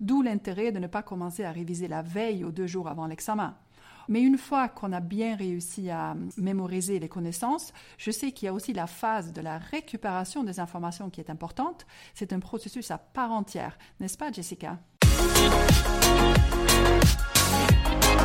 d'où 0.00 0.22
l'intérêt 0.22 0.72
de 0.72 0.78
ne 0.78 0.86
pas 0.86 1.02
commencer 1.02 1.44
à 1.44 1.52
réviser 1.52 1.88
la 1.88 2.02
veille 2.02 2.44
ou 2.44 2.50
deux 2.50 2.66
jours 2.66 2.88
avant 2.88 3.06
l'examen. 3.06 3.56
Mais 4.08 4.22
une 4.22 4.38
fois 4.38 4.68
qu'on 4.68 4.92
a 4.92 5.00
bien 5.00 5.36
réussi 5.36 5.90
à 5.90 6.16
mémoriser 6.38 6.98
les 6.98 7.10
connaissances, 7.10 7.74
je 7.98 8.10
sais 8.10 8.32
qu'il 8.32 8.46
y 8.46 8.48
a 8.48 8.54
aussi 8.54 8.72
la 8.72 8.86
phase 8.86 9.34
de 9.34 9.42
la 9.42 9.58
récupération 9.58 10.44
des 10.44 10.60
informations 10.60 11.10
qui 11.10 11.20
est 11.20 11.28
importante. 11.28 11.86
C'est 12.14 12.32
un 12.32 12.40
processus 12.40 12.90
à 12.90 12.96
part 12.96 13.32
entière, 13.32 13.78
n'est-ce 14.00 14.16
pas 14.16 14.32
Jessica? 14.32 14.78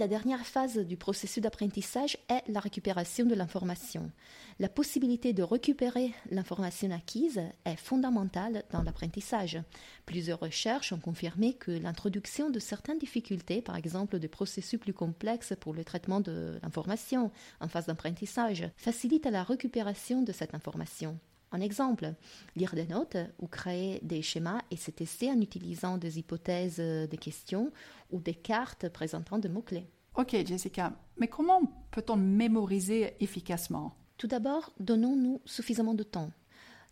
La 0.00 0.08
dernière 0.08 0.46
phase 0.46 0.78
du 0.78 0.96
processus 0.96 1.42
d'apprentissage 1.42 2.16
est 2.30 2.42
la 2.48 2.60
récupération 2.60 3.26
de 3.26 3.34
l'information. 3.34 4.10
La 4.58 4.70
possibilité 4.70 5.34
de 5.34 5.42
récupérer 5.42 6.14
l'information 6.30 6.90
acquise 6.90 7.42
est 7.66 7.76
fondamentale 7.76 8.64
dans 8.72 8.82
l'apprentissage. 8.82 9.60
Plusieurs 10.06 10.40
recherches 10.40 10.94
ont 10.94 10.98
confirmé 10.98 11.52
que 11.52 11.72
l'introduction 11.72 12.48
de 12.48 12.60
certaines 12.60 12.96
difficultés, 12.96 13.60
par 13.60 13.76
exemple 13.76 14.18
des 14.18 14.28
processus 14.28 14.80
plus 14.80 14.94
complexes 14.94 15.52
pour 15.60 15.74
le 15.74 15.84
traitement 15.84 16.22
de 16.22 16.58
l'information 16.62 17.30
en 17.60 17.68
phase 17.68 17.84
d'apprentissage, 17.84 18.70
facilite 18.78 19.26
la 19.26 19.42
récupération 19.42 20.22
de 20.22 20.32
cette 20.32 20.54
information. 20.54 21.18
Un 21.52 21.60
exemple, 21.60 22.14
lire 22.54 22.74
des 22.74 22.86
notes 22.86 23.16
ou 23.40 23.46
créer 23.46 23.98
des 24.02 24.22
schémas 24.22 24.60
et 24.70 24.76
se 24.76 24.90
tester 24.90 25.30
en 25.30 25.40
utilisant 25.40 25.98
des 25.98 26.18
hypothèses 26.18 26.78
des 26.78 27.18
questions 27.18 27.72
ou 28.10 28.20
des 28.20 28.34
cartes 28.34 28.88
présentant 28.88 29.38
des 29.38 29.48
mots-clés. 29.48 29.88
Ok, 30.16 30.36
Jessica, 30.44 30.92
mais 31.18 31.28
comment 31.28 31.62
peut-on 31.90 32.16
mémoriser 32.16 33.14
efficacement? 33.20 33.96
Tout 34.16 34.26
d'abord, 34.26 34.72
donnons-nous 34.78 35.40
suffisamment 35.44 35.94
de 35.94 36.02
temps. 36.02 36.30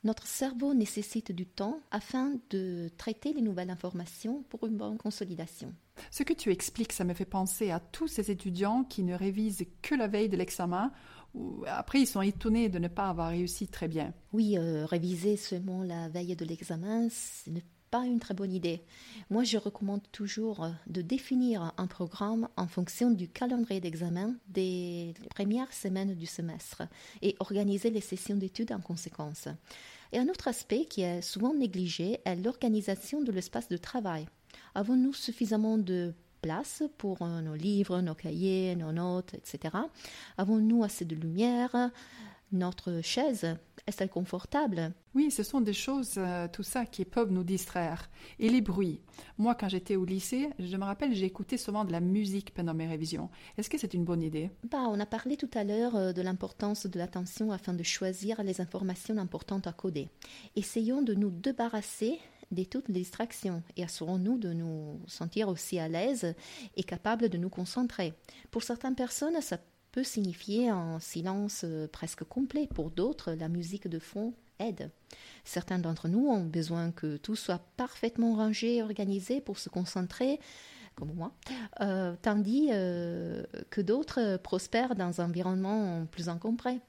Notre 0.04 0.26
cerveau 0.26 0.74
nécessite 0.74 1.32
du 1.32 1.44
temps 1.44 1.80
afin 1.90 2.34
de 2.50 2.88
traiter 2.96 3.32
les 3.32 3.42
nouvelles 3.42 3.70
informations 3.70 4.44
pour 4.48 4.64
une 4.66 4.76
bonne 4.76 4.96
consolidation. 4.96 5.74
Ce 6.12 6.22
que 6.22 6.32
tu 6.32 6.52
expliques, 6.52 6.92
ça 6.92 7.02
me 7.02 7.14
fait 7.14 7.24
penser 7.24 7.72
à 7.72 7.80
tous 7.80 8.06
ces 8.06 8.30
étudiants 8.30 8.84
qui 8.84 9.02
ne 9.02 9.14
révisent 9.14 9.66
que 9.82 9.96
la 9.96 10.06
veille 10.06 10.28
de 10.28 10.36
l'examen 10.36 10.92
après, 11.66 12.00
ils 12.00 12.06
sont 12.06 12.23
étonnés 12.23 12.68
de 12.68 12.78
ne 12.78 12.88
pas 12.88 13.08
avoir 13.08 13.28
réussi 13.28 13.68
très 13.68 13.88
bien. 13.88 14.12
Oui, 14.32 14.56
euh, 14.56 14.87
réviser 14.87 15.37
seulement 15.37 15.82
la 15.82 16.08
veille 16.08 16.35
de 16.35 16.44
l'examen, 16.44 17.08
ce 17.11 17.50
n'est 17.50 17.64
pas 17.90 18.04
une 18.04 18.18
très 18.18 18.35
bonne 18.35 18.52
idée. 18.52 18.82
Moi, 19.30 19.44
je 19.44 19.56
recommande 19.56 20.02
toujours 20.12 20.64
euh, 20.64 20.70
de 20.87 21.02
définir 21.02 21.73
un 21.76 21.87
programme 21.87 22.49
en 22.56 22.66
fonction 22.66 23.11
du 23.11 23.28
calendrier 23.28 23.80
d'examen 23.80 24.35
des 24.49 25.14
premières 25.35 25.73
semaines 25.73 26.14
du 26.14 26.26
semestre 26.26 26.82
et 27.23 27.37
organiser 27.40 27.90
les 27.90 28.00
sessions 28.00 28.37
d'études 28.37 28.73
en 28.73 28.80
conséquence. 28.80 29.49
Et 30.12 30.18
un 30.18 30.28
autre 30.28 30.49
aspect 30.49 30.87
qui 30.87 31.02
est 31.02 31.23
souvent 31.23 31.54
négligé 31.54 32.20
est 32.25 32.37
l'organisation 32.37 33.23
de 33.23 33.32
l'espace 33.32 33.68
de 33.68 33.76
travail. 33.76 34.26
Avons-nous 34.75 35.12
suffisamment 35.12 35.78
de 35.78 36.14
place 36.40 36.83
pour 36.99 37.23
euh, 37.23 37.40
nos 37.40 37.54
livres, 37.54 38.00
nos 38.00 38.14
cahiers, 38.14 38.76
nos 38.76 38.92
notes, 38.92 39.35
etc. 39.35 39.76
Avons-nous 40.37 40.85
assez 40.85 41.04
de 41.04 41.14
lumière? 41.14 41.90
Notre 42.50 43.02
chaise 43.02 43.59
est-elle 43.87 44.09
confortable? 44.09 44.92
Oui, 45.14 45.30
ce 45.30 45.42
sont 45.42 45.61
des 45.61 45.75
choses, 45.75 46.14
euh, 46.16 46.49
tout 46.50 46.62
ça, 46.62 46.87
qui 46.87 47.04
peuvent 47.04 47.30
nous 47.30 47.45
distraire. 47.45 48.09
Et 48.38 48.49
les 48.49 48.62
bruits. 48.62 49.02
Moi, 49.37 49.54
quand 49.54 49.68
j'étais 49.68 49.97
au 49.97 50.07
lycée, 50.07 50.49
je 50.59 50.76
me 50.76 50.85
rappelle, 50.85 51.14
j'ai 51.14 51.26
écouté 51.26 51.59
souvent 51.59 51.85
de 51.85 51.92
la 51.92 52.00
musique 52.00 52.54
pendant 52.54 52.73
mes 52.73 52.87
révisions. 52.87 53.28
Est-ce 53.59 53.68
que 53.68 53.76
c'est 53.76 53.92
une 53.92 54.04
bonne 54.04 54.23
idée? 54.23 54.50
Bah, 54.64 54.87
On 54.88 54.99
a 54.99 55.07
parlé 55.07 55.37
tout 55.37 55.50
à 55.54 55.62
l'heure 55.62 55.95
euh, 55.97 56.12
de 56.12 56.23
l'importance 56.23 56.87
de 56.87 56.99
l'attention 56.99 57.52
afin 57.52 57.75
de 57.75 57.83
choisir 57.83 58.42
les 58.42 58.62
informations 58.62 59.18
importantes 59.18 59.66
à 59.66 59.73
coder. 59.73 60.09
Essayons 60.57 61.02
de 61.02 61.12
nous 61.12 61.30
débarrasser 61.30 62.18
de 62.50 62.64
toutes 62.64 62.88
les 62.88 62.94
distractions 62.94 63.62
et 63.76 63.84
assurons-nous 63.84 64.38
de 64.38 64.52
nous 64.52 65.00
sentir 65.06 65.48
aussi 65.48 65.78
à 65.78 65.88
l'aise 65.88 66.34
et 66.76 66.82
capables 66.82 67.28
de 67.28 67.38
nous 67.38 67.50
concentrer. 67.50 68.14
Pour 68.50 68.62
certaines 68.62 68.94
personnes, 68.94 69.40
ça 69.40 69.58
peut 69.92 70.04
signifier 70.04 70.68
un 70.68 71.00
silence 71.00 71.62
euh, 71.64 71.86
presque 71.88 72.24
complet. 72.24 72.66
Pour 72.66 72.90
d'autres, 72.90 73.32
la 73.32 73.48
musique 73.48 73.88
de 73.88 73.98
fond 73.98 74.34
aide. 74.58 74.90
Certains 75.44 75.78
d'entre 75.78 76.08
nous 76.08 76.26
ont 76.28 76.44
besoin 76.44 76.90
que 76.90 77.16
tout 77.16 77.36
soit 77.36 77.62
parfaitement 77.76 78.34
rangé 78.34 78.76
et 78.76 78.82
organisé 78.82 79.40
pour 79.40 79.58
se 79.58 79.68
concentrer, 79.68 80.40
comme 80.94 81.14
moi, 81.14 81.32
euh, 81.80 82.14
tandis 82.22 82.68
euh, 82.72 83.44
que 83.70 83.80
d'autres 83.80 84.36
prospèrent 84.42 84.94
dans 84.94 85.20
un 85.20 85.26
environnement 85.26 86.06
plus 86.06 86.28
encombré. 86.28 86.80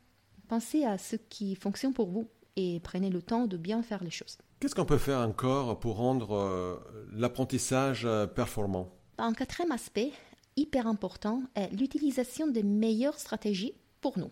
Pensez 0.47 0.83
à 0.83 0.97
ce 0.97 1.15
qui 1.15 1.55
fonctionne 1.55 1.93
pour 1.93 2.09
vous 2.09 2.27
et 2.59 2.79
prenez 2.79 3.09
le 3.09 3.21
temps 3.21 3.47
de 3.47 3.57
bien 3.57 3.81
faire 3.81 4.03
les 4.03 4.09
choses. 4.09 4.37
Qu'est-ce 4.59 4.75
qu'on 4.75 4.85
peut 4.85 4.97
faire 4.97 5.19
encore 5.19 5.79
pour 5.79 5.95
rendre 5.97 6.81
l'apprentissage 7.13 8.07
performant? 8.35 8.89
Un 9.17 9.33
quatrième 9.33 9.71
aspect 9.71 10.11
hyper 10.55 10.87
important 10.87 11.43
est 11.55 11.69
l'utilisation 11.71 12.47
des 12.47 12.63
meilleures 12.63 13.19
stratégies 13.19 13.73
pour 14.01 14.17
nous. 14.17 14.31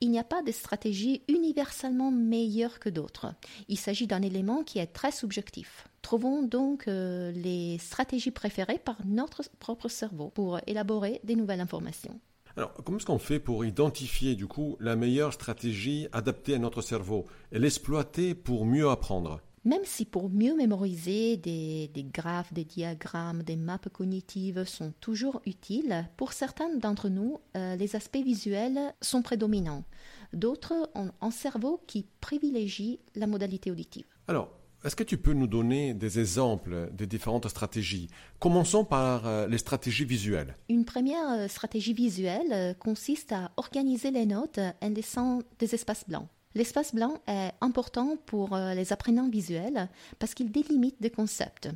Il 0.00 0.10
n'y 0.10 0.18
a 0.18 0.24
pas 0.24 0.42
de 0.42 0.52
stratégie 0.52 1.22
universellement 1.28 2.10
meilleure 2.10 2.78
que 2.78 2.88
d'autres. 2.88 3.34
Il 3.68 3.78
s'agit 3.78 4.06
d'un 4.06 4.22
élément 4.22 4.62
qui 4.62 4.78
est 4.78 4.86
très 4.86 5.12
subjectif. 5.12 5.86
Trouvons 6.02 6.42
donc 6.42 6.88
euh, 6.88 7.30
les 7.32 7.76
stratégies 7.78 8.30
préférées 8.30 8.78
par 8.78 8.96
notre 9.04 9.42
propre 9.58 9.88
cerveau 9.88 10.30
pour 10.30 10.58
élaborer 10.66 11.20
des 11.24 11.36
nouvelles 11.36 11.60
informations. 11.60 12.18
Alors, 12.56 12.72
comment 12.84 12.98
est-ce 12.98 13.06
qu'on 13.06 13.18
fait 13.18 13.40
pour 13.40 13.64
identifier 13.64 14.34
du 14.34 14.46
coup 14.46 14.76
la 14.80 14.96
meilleure 14.96 15.32
stratégie 15.32 16.08
adaptée 16.12 16.54
à 16.54 16.58
notre 16.58 16.82
cerveau 16.82 17.26
et 17.52 17.58
l'exploiter 17.58 18.34
pour 18.34 18.66
mieux 18.66 18.88
apprendre? 18.88 19.40
Même 19.64 19.84
si 19.84 20.06
pour 20.06 20.30
mieux 20.30 20.56
mémoriser, 20.56 21.36
des, 21.36 21.90
graphes, 22.14 22.52
des 22.52 22.64
diagrammes, 22.64 23.42
des 23.42 23.56
maps 23.56 23.78
cognitives 23.92 24.64
sont 24.64 24.94
toujours 25.00 25.42
utiles, 25.44 26.08
pour 26.16 26.32
certains 26.32 26.74
d'entre 26.76 27.10
nous, 27.10 27.40
euh, 27.56 27.76
les 27.76 27.94
aspects 27.94 28.24
visuels 28.24 28.94
sont 29.02 29.20
prédominants. 29.20 29.84
D'autres 30.32 30.90
ont 30.94 31.10
un 31.20 31.30
cerveau 31.30 31.82
qui 31.86 32.06
privilégie 32.22 33.00
la 33.14 33.26
modalité 33.26 33.70
auditive. 33.70 34.06
Alors, 34.28 34.50
Est-ce 34.82 34.96
que 34.96 35.04
tu 35.04 35.18
peux 35.18 35.34
nous 35.34 35.46
donner 35.46 35.92
des 35.92 36.18
exemples 36.20 36.90
des 36.92 37.06
différentes 37.06 37.46
stratégies? 37.48 38.08
Commençons 38.38 38.86
par 38.86 39.26
euh, 39.26 39.46
les 39.46 39.58
stratégies 39.58 40.06
visuelles. 40.06 40.56
Une 40.70 40.86
première 40.86 41.28
euh, 41.28 41.48
stratégie 41.48 41.92
visuelle 41.92 42.50
euh, 42.52 42.72
consiste 42.72 43.32
à 43.32 43.50
organiser 43.58 44.10
les 44.10 44.24
notes 44.24 44.58
en 44.58 44.88
laissant 44.88 45.42
des 45.58 45.74
espaces 45.74 46.08
blancs. 46.08 46.26
L'espace 46.54 46.94
blanc 46.94 47.20
est 47.28 47.52
important 47.60 48.16
pour 48.26 48.56
les 48.56 48.92
apprenants 48.92 49.28
visuels 49.28 49.88
parce 50.18 50.34
qu'il 50.34 50.50
délimite 50.50 51.00
des 51.00 51.10
concepts. 51.10 51.68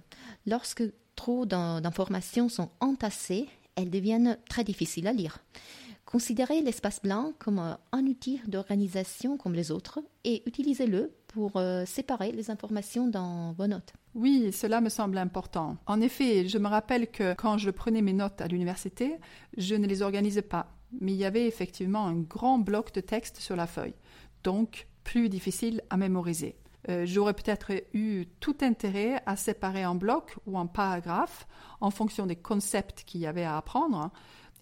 Lorsque 0.46 0.82
trop 1.14 1.46
d'informations 1.46 2.49
sont 2.49 2.70
entassées, 2.80 3.46
elles 3.76 3.90
deviennent 3.90 4.37
très 4.49 4.64
difficiles 4.64 5.06
à 5.06 5.12
lire. 5.12 5.38
Considérez 6.06 6.61
l'espace 6.61 7.00
blanc 7.00 7.34
comme 7.38 7.61
un 7.61 8.06
outil 8.06 8.40
d'organisation 8.49 9.37
comme 9.37 9.54
les 9.54 9.70
autres 9.70 10.00
et 10.25 10.42
utilisez-le 10.44 11.12
pour 11.34 11.56
euh, 11.56 11.84
séparer 11.84 12.30
les 12.30 12.48
informations 12.48 13.08
dans 13.08 13.52
vos 13.54 13.66
notes. 13.66 13.92
Oui, 14.14 14.52
cela 14.52 14.80
me 14.80 14.88
semble 14.88 15.18
important. 15.18 15.76
En 15.86 16.00
effet, 16.00 16.46
je 16.46 16.58
me 16.58 16.68
rappelle 16.68 17.10
que 17.10 17.34
quand 17.34 17.58
je 17.58 17.70
prenais 17.70 18.02
mes 18.02 18.12
notes 18.12 18.40
à 18.40 18.46
l'université, 18.46 19.16
je 19.56 19.74
ne 19.74 19.88
les 19.88 20.02
organisais 20.02 20.42
pas, 20.42 20.68
mais 21.00 21.12
il 21.12 21.18
y 21.18 21.24
avait 21.24 21.48
effectivement 21.48 22.06
un 22.06 22.14
grand 22.14 22.58
bloc 22.58 22.94
de 22.94 23.00
texte 23.00 23.38
sur 23.38 23.56
la 23.56 23.66
feuille, 23.66 23.94
donc 24.44 24.86
plus 25.02 25.28
difficile 25.28 25.82
à 25.90 25.96
mémoriser. 25.96 26.54
Euh, 26.88 27.04
j'aurais 27.04 27.34
peut-être 27.34 27.72
eu 27.94 28.26
tout 28.38 28.56
intérêt 28.60 29.20
à 29.26 29.34
séparer 29.34 29.84
en 29.84 29.96
blocs 29.96 30.36
ou 30.46 30.56
en 30.56 30.68
paragraphes 30.68 31.48
en 31.80 31.90
fonction 31.90 32.26
des 32.26 32.36
concepts 32.36 33.02
qu'il 33.04 33.22
y 33.22 33.26
avait 33.26 33.44
à 33.44 33.56
apprendre, 33.56 34.12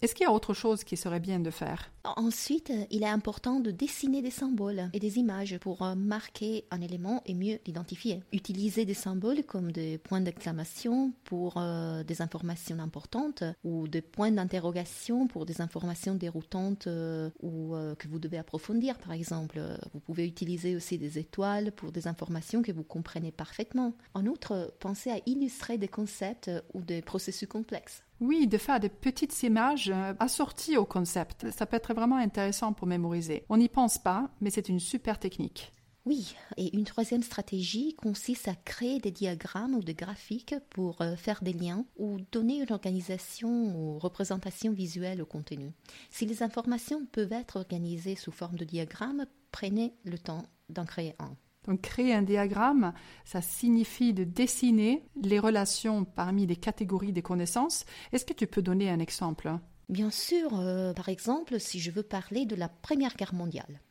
est-ce 0.03 0.15
qu'il 0.15 0.25
y 0.25 0.27
a 0.27 0.33
autre 0.33 0.53
chose 0.53 0.83
qui 0.83 0.97
serait 0.97 1.21
bien 1.21 1.39
de 1.39 1.49
faire? 1.49 1.89
Ensuite, 2.03 2.73
il 2.91 3.03
est 3.03 3.07
important 3.07 3.61
de 3.61 3.71
dessiner 3.71 4.21
des 4.21 4.31
symboles 4.31 4.89
et 4.91 4.99
des 4.99 5.17
images 5.17 5.57
pour 5.59 5.81
euh, 5.81 5.95
marquer 5.95 6.65
un 6.71 6.81
élément 6.81 7.21
et 7.25 7.33
mieux 7.33 7.59
l'identifier. 7.65 8.21
Utiliser 8.33 8.83
des 8.83 8.95
symboles 8.95 9.43
comme 9.45 9.71
des 9.71 9.97
points 9.97 10.19
d'exclamation 10.19 11.13
pour 11.23 11.53
euh, 11.55 12.03
des 12.03 12.21
informations 12.21 12.79
importantes 12.79 13.45
ou 13.63 13.87
des 13.87 14.01
points 14.01 14.31
d'interrogation 14.31 15.27
pour 15.27 15.45
des 15.45 15.61
informations 15.61 16.15
déroutantes 16.15 16.87
euh, 16.87 17.29
ou 17.41 17.73
que 17.97 18.09
vous 18.09 18.19
devez 18.19 18.37
approfondir, 18.37 18.97
par 18.97 19.13
exemple. 19.13 19.61
Vous 19.93 20.01
pouvez 20.01 20.27
utiliser 20.27 20.75
aussi 20.75 20.97
des 20.97 21.17
étoiles 21.17 21.71
pour 21.71 21.93
des 21.93 22.07
informations 22.09 22.61
que 22.61 22.73
vous 22.73 22.83
comprenez 22.83 23.31
parfaitement. 23.31 23.93
En 24.13 24.25
outre, 24.25 24.73
pensez 24.81 25.11
à 25.11 25.19
illustrer 25.25 25.77
des 25.77 25.87
concepts 25.87 26.51
ou 26.73 26.81
des 26.81 27.01
processus 27.01 27.47
complexes. 27.47 28.03
Oui, 28.25 28.47
de 28.47 28.57
faire 28.57 28.79
des 28.79 28.87
petites 28.87 29.43
images 29.43 29.89
euh, 29.89 30.13
assorties 30.17 30.77
au 30.77 30.85
concept. 30.85 31.51
Ça 31.51 31.65
peut 31.65 31.75
être 31.75 31.93
vraiment 31.93 32.15
intéressant 32.15 32.71
pour 32.71 32.87
mémoriser. 32.87 33.43
On 33.49 33.57
n'y 33.57 33.67
pense 33.67 33.97
pas, 33.97 34.29
mais 34.39 34.49
c'est 34.49 34.69
une 34.69 34.79
super 34.79 35.19
technique. 35.19 35.73
Oui, 36.05 36.33
et 36.55 36.73
une 36.73 36.85
troisième 36.85 37.21
stratégie 37.21 37.95
consiste 37.95 38.47
à 38.47 38.55
créer 38.55 38.99
des 38.99 39.11
diagrammes 39.11 39.75
ou 39.75 39.83
des 39.83 39.93
graphiques 39.93 40.55
pour 40.69 41.01
euh, 41.01 41.17
faire 41.17 41.43
des 41.43 41.51
liens 41.51 41.85
ou 41.97 42.17
donner 42.31 42.61
une 42.61 42.71
organisation 42.71 43.75
ou 43.75 43.99
représentation 43.99 44.71
visuelle 44.71 45.21
au 45.21 45.25
contenu. 45.25 45.73
Si 46.09 46.25
les 46.25 46.43
informations 46.43 47.05
peuvent 47.05 47.33
être 47.33 47.57
organisées 47.57 48.15
sous 48.15 48.31
forme 48.31 48.55
de 48.55 48.63
diagrammes, 48.63 49.25
prenez 49.51 49.95
le 50.05 50.17
temps 50.17 50.43
d'en 50.69 50.85
créer 50.85 51.13
un. 51.19 51.35
Donc 51.67 51.81
créer 51.81 52.13
un 52.13 52.21
diagramme, 52.21 52.93
ça 53.25 53.41
signifie 53.41 54.13
de 54.13 54.23
dessiner 54.23 55.03
les 55.21 55.39
relations 55.39 56.05
parmi 56.05 56.45
les 56.45 56.55
catégories 56.55 57.13
des 57.13 57.21
connaissances. 57.21 57.85
Est-ce 58.11 58.25
que 58.25 58.33
tu 58.33 58.47
peux 58.47 58.61
donner 58.61 58.89
un 58.89 58.99
exemple? 58.99 59.51
Bien 59.89 60.11
sûr, 60.11 60.59
euh, 60.59 60.93
par 60.93 61.09
exemple, 61.09 61.59
si 61.59 61.79
je 61.79 61.91
veux 61.91 62.03
parler 62.03 62.45
de 62.45 62.55
la 62.55 62.69
Première 62.69 63.15
Guerre 63.15 63.33
mondiale, 63.33 63.81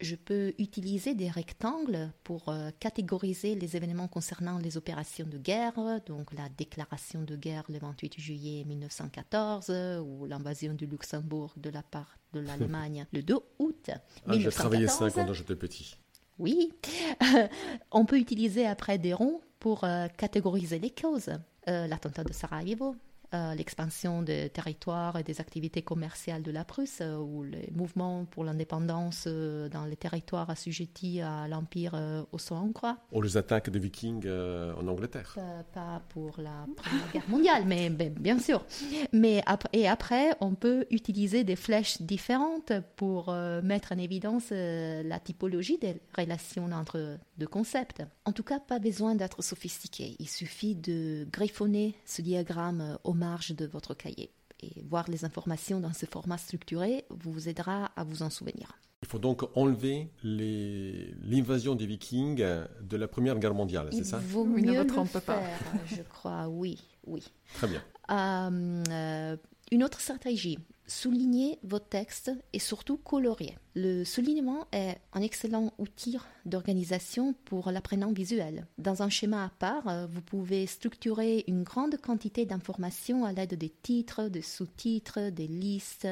je 0.00 0.14
peux 0.14 0.54
utiliser 0.58 1.14
des 1.14 1.28
rectangles 1.28 2.10
pour 2.24 2.48
euh, 2.48 2.70
catégoriser 2.80 3.54
les 3.54 3.76
événements 3.76 4.08
concernant 4.08 4.58
les 4.58 4.76
opérations 4.76 5.26
de 5.26 5.36
guerre, 5.36 5.74
donc 6.06 6.32
la 6.32 6.48
déclaration 6.48 7.22
de 7.22 7.36
guerre 7.36 7.64
le 7.68 7.78
28 7.78 8.18
juillet 8.18 8.64
1914 8.64 9.70
ou 10.02 10.24
l'invasion 10.26 10.72
du 10.72 10.86
Luxembourg 10.86 11.52
de 11.56 11.68
la 11.68 11.82
part 11.82 12.16
de 12.32 12.40
l'Allemagne 12.40 13.06
le 13.12 13.22
2 13.22 13.36
août. 13.58 13.90
Ah, 14.26 14.38
J'ai 14.38 14.50
travaillé 14.50 14.88
ça 14.88 15.10
quand 15.10 15.32
j'étais 15.32 15.56
petit. 15.56 15.98
Oui, 16.40 16.72
on 17.92 18.06
peut 18.06 18.18
utiliser 18.18 18.66
après 18.66 18.96
des 18.96 19.12
ronds 19.12 19.42
pour 19.58 19.84
euh, 19.84 20.06
catégoriser 20.16 20.78
les 20.78 20.88
causes. 20.88 21.30
Euh, 21.68 21.86
l'attentat 21.86 22.24
de 22.24 22.32
Sarajevo, 22.32 22.96
euh, 23.32 23.54
l'expansion 23.54 24.22
des 24.22 24.50
territoires 24.50 25.16
et 25.16 25.22
des 25.22 25.40
activités 25.40 25.82
commerciales 25.82 26.42
de 26.42 26.50
la 26.50 26.64
Prusse 26.64 26.98
euh, 27.00 27.16
ou 27.16 27.44
les 27.44 27.70
mouvements 27.72 28.24
pour 28.24 28.42
l'indépendance 28.42 29.24
euh, 29.28 29.68
dans 29.68 29.84
les 29.84 29.94
territoires 29.94 30.50
assujettis 30.50 31.20
à 31.20 31.46
l'Empire 31.46 31.94
austro-hongrois. 32.32 32.96
Ou 33.12 33.22
les 33.22 33.36
attaques 33.36 33.70
des 33.70 33.78
Vikings 33.78 34.28
en 34.28 34.86
Angleterre. 34.88 35.36
Pas, 35.72 36.02
pour 36.08 36.40
la 36.40 36.66
Première 36.76 37.12
Guerre 37.12 37.28
mondiale, 37.28 37.64
mais, 37.66 37.88
bien 37.88 38.38
sûr. 38.40 38.64
Mais 39.12 39.42
et 39.72 39.86
après, 39.86 40.34
on 40.40 40.54
peut 40.54 40.86
utiliser 40.90 41.44
des 41.44 41.56
flèches 41.56 42.02
différentes 42.02 42.72
pour 42.96 43.32
mettre 43.62 43.92
en 43.92 43.98
évidence 43.98 44.50
la 44.50 45.20
typologie 45.20 45.78
des 45.78 46.00
relations 46.16 46.70
entre 46.72 47.18
deux 47.38 47.46
concepts. 47.46 48.02
En 48.24 48.32
tout 48.32 48.42
cas, 48.42 48.60
pas 48.60 48.78
besoin 48.78 49.14
d'être 49.14 49.42
sophistiqué. 49.42 50.16
Il 50.18 50.28
suffit 50.28 50.74
de 50.74 51.26
griffonner 51.30 51.94
ce 52.04 52.22
diagramme 52.22 52.98
au 53.04 53.12
marge 53.20 53.54
de 53.54 53.66
votre 53.66 53.94
cahier. 53.94 54.30
Et 54.62 54.82
voir 54.88 55.08
les 55.08 55.24
informations 55.24 55.80
dans 55.80 55.92
ce 55.92 56.06
format 56.06 56.38
structuré 56.38 57.04
vous 57.10 57.48
aidera 57.48 57.92
à 57.96 58.04
vous 58.04 58.22
en 58.22 58.30
souvenir. 58.30 58.78
Il 59.02 59.08
faut 59.08 59.18
donc 59.18 59.42
enlever 59.56 60.10
l'invasion 60.22 61.74
des 61.74 61.86
Vikings 61.86 62.44
de 62.82 62.96
la 62.96 63.08
Première 63.08 63.38
Guerre 63.38 63.54
mondiale, 63.54 63.88
c'est 63.92 64.04
ça 64.04 64.18
vaut 64.18 64.44
mieux 64.44 64.60
ne 64.60 64.82
le 64.82 65.04
faire, 65.06 65.22
pas. 65.22 65.40
je 65.86 66.02
crois, 66.02 66.48
oui, 66.48 66.78
oui. 67.06 67.22
Très 67.54 67.68
bien. 67.68 67.82
Euh, 68.10 68.84
euh, 68.90 69.36
une 69.72 69.84
autre 69.84 70.00
stratégie, 70.00 70.58
souligner 70.90 71.58
vos 71.62 71.78
textes 71.78 72.32
et 72.52 72.58
surtout 72.58 72.96
colorier. 72.96 73.56
Le 73.76 74.04
soulignement 74.04 74.66
est 74.72 74.96
un 75.12 75.22
excellent 75.22 75.72
outil 75.78 76.18
d'organisation 76.44 77.34
pour 77.44 77.70
l'apprenant 77.70 78.12
visuel. 78.12 78.66
Dans 78.78 79.02
un 79.02 79.08
schéma 79.08 79.44
à 79.44 79.48
part, 79.50 80.08
vous 80.08 80.20
pouvez 80.20 80.66
structurer 80.66 81.44
une 81.46 81.62
grande 81.62 81.96
quantité 81.98 82.44
d'informations 82.44 83.24
à 83.24 83.32
l'aide 83.32 83.54
des 83.54 83.68
titres, 83.68 84.28
des 84.28 84.42
sous-titres, 84.42 85.30
des 85.30 85.46
listes 85.46 86.08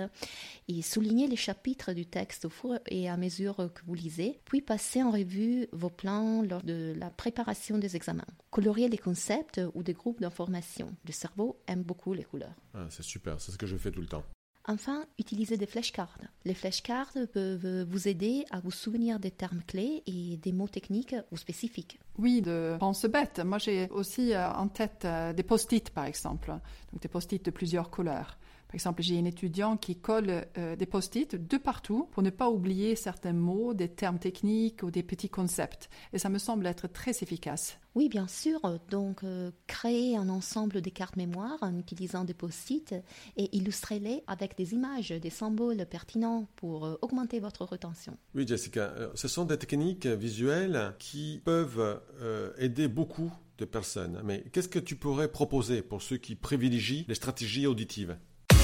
et 0.68 0.82
souligner 0.82 1.26
les 1.26 1.36
chapitres 1.36 1.92
du 1.92 2.06
texte 2.06 2.44
au 2.44 2.50
fur 2.50 2.78
et 2.86 3.08
à 3.08 3.16
mesure 3.16 3.56
que 3.74 3.82
vous 3.86 3.94
lisez, 3.94 4.38
puis 4.44 4.60
passer 4.60 5.02
en 5.02 5.10
revue 5.10 5.66
vos 5.72 5.90
plans 5.90 6.42
lors 6.42 6.62
de 6.62 6.94
la 6.96 7.10
préparation 7.10 7.78
des 7.78 7.96
examens. 7.96 8.24
Colorier 8.50 8.88
les 8.88 8.98
concepts 8.98 9.60
ou 9.74 9.82
des 9.82 9.94
groupes 9.94 10.20
d'informations. 10.20 10.94
Le 11.04 11.12
cerveau 11.12 11.60
aime 11.66 11.82
beaucoup 11.82 12.12
les 12.12 12.24
couleurs. 12.24 12.54
Ah, 12.74 12.86
c'est 12.90 13.02
super, 13.02 13.40
c'est 13.40 13.50
ce 13.50 13.58
que 13.58 13.66
je 13.66 13.76
fais 13.76 13.90
tout 13.90 14.00
le 14.00 14.06
temps. 14.06 14.24
Enfin, 14.70 15.06
utilisez 15.18 15.56
des 15.56 15.64
flashcards. 15.64 16.18
Les 16.44 16.52
flashcards 16.52 17.14
peuvent 17.32 17.84
vous 17.84 18.06
aider 18.06 18.44
à 18.50 18.60
vous 18.60 18.70
souvenir 18.70 19.18
des 19.18 19.30
termes 19.30 19.62
clés 19.66 20.02
et 20.06 20.36
des 20.36 20.52
mots 20.52 20.68
techniques 20.68 21.14
ou 21.32 21.38
spécifiques. 21.38 21.98
Oui, 22.18 22.42
de 22.42 22.76
pense 22.78 23.06
bête. 23.06 23.40
Moi, 23.42 23.56
j'ai 23.56 23.88
aussi 23.88 24.34
euh, 24.34 24.46
en 24.50 24.68
tête 24.68 25.06
euh, 25.06 25.32
des 25.32 25.42
post-it, 25.42 25.88
par 25.88 26.04
exemple. 26.04 26.50
Donc, 26.92 27.00
des 27.00 27.08
post-it 27.08 27.42
de 27.42 27.50
plusieurs 27.50 27.90
couleurs. 27.90 28.36
Par 28.68 28.74
exemple, 28.74 29.02
j'ai 29.02 29.18
un 29.18 29.24
étudiant 29.24 29.78
qui 29.78 29.96
colle 29.96 30.44
euh, 30.58 30.76
des 30.76 30.84
post-it 30.84 31.34
de 31.34 31.56
partout 31.56 32.06
pour 32.10 32.22
ne 32.22 32.28
pas 32.28 32.50
oublier 32.50 32.96
certains 32.96 33.32
mots, 33.32 33.72
des 33.72 33.88
termes 33.88 34.18
techniques 34.18 34.82
ou 34.82 34.90
des 34.90 35.02
petits 35.02 35.30
concepts. 35.30 35.88
Et 36.12 36.18
ça 36.18 36.28
me 36.28 36.36
semble 36.36 36.66
être 36.66 36.86
très 36.86 37.12
efficace. 37.12 37.78
Oui, 37.94 38.10
bien 38.10 38.28
sûr. 38.28 38.60
Donc, 38.90 39.24
euh, 39.24 39.50
créer 39.66 40.18
un 40.18 40.28
ensemble 40.28 40.82
de 40.82 40.90
cartes 40.90 41.16
mémoire 41.16 41.56
en 41.62 41.78
utilisant 41.78 42.24
des 42.24 42.34
post-it 42.34 42.94
et 43.38 43.56
illustrer-les 43.56 44.22
avec 44.26 44.54
des 44.58 44.74
images, 44.74 45.08
des 45.08 45.30
symboles 45.30 45.86
pertinents 45.86 46.46
pour 46.56 46.84
euh, 46.84 46.98
augmenter 47.00 47.40
votre 47.40 47.64
retention. 47.64 48.18
Oui, 48.34 48.46
Jessica, 48.46 48.92
ce 49.14 49.28
sont 49.28 49.46
des 49.46 49.56
techniques 49.56 50.06
visuelles 50.06 50.94
qui 50.98 51.40
peuvent 51.42 52.02
aider 52.58 52.86
beaucoup 52.86 53.32
de 53.56 53.64
personnes. 53.64 54.20
Mais 54.24 54.44
qu'est-ce 54.52 54.68
que 54.68 54.78
tu 54.78 54.94
pourrais 54.94 55.28
proposer 55.28 55.80
pour 55.80 56.02
ceux 56.02 56.18
qui 56.18 56.34
privilégient 56.34 57.06
les 57.08 57.14
stratégies 57.14 57.66
auditives? 57.66 58.18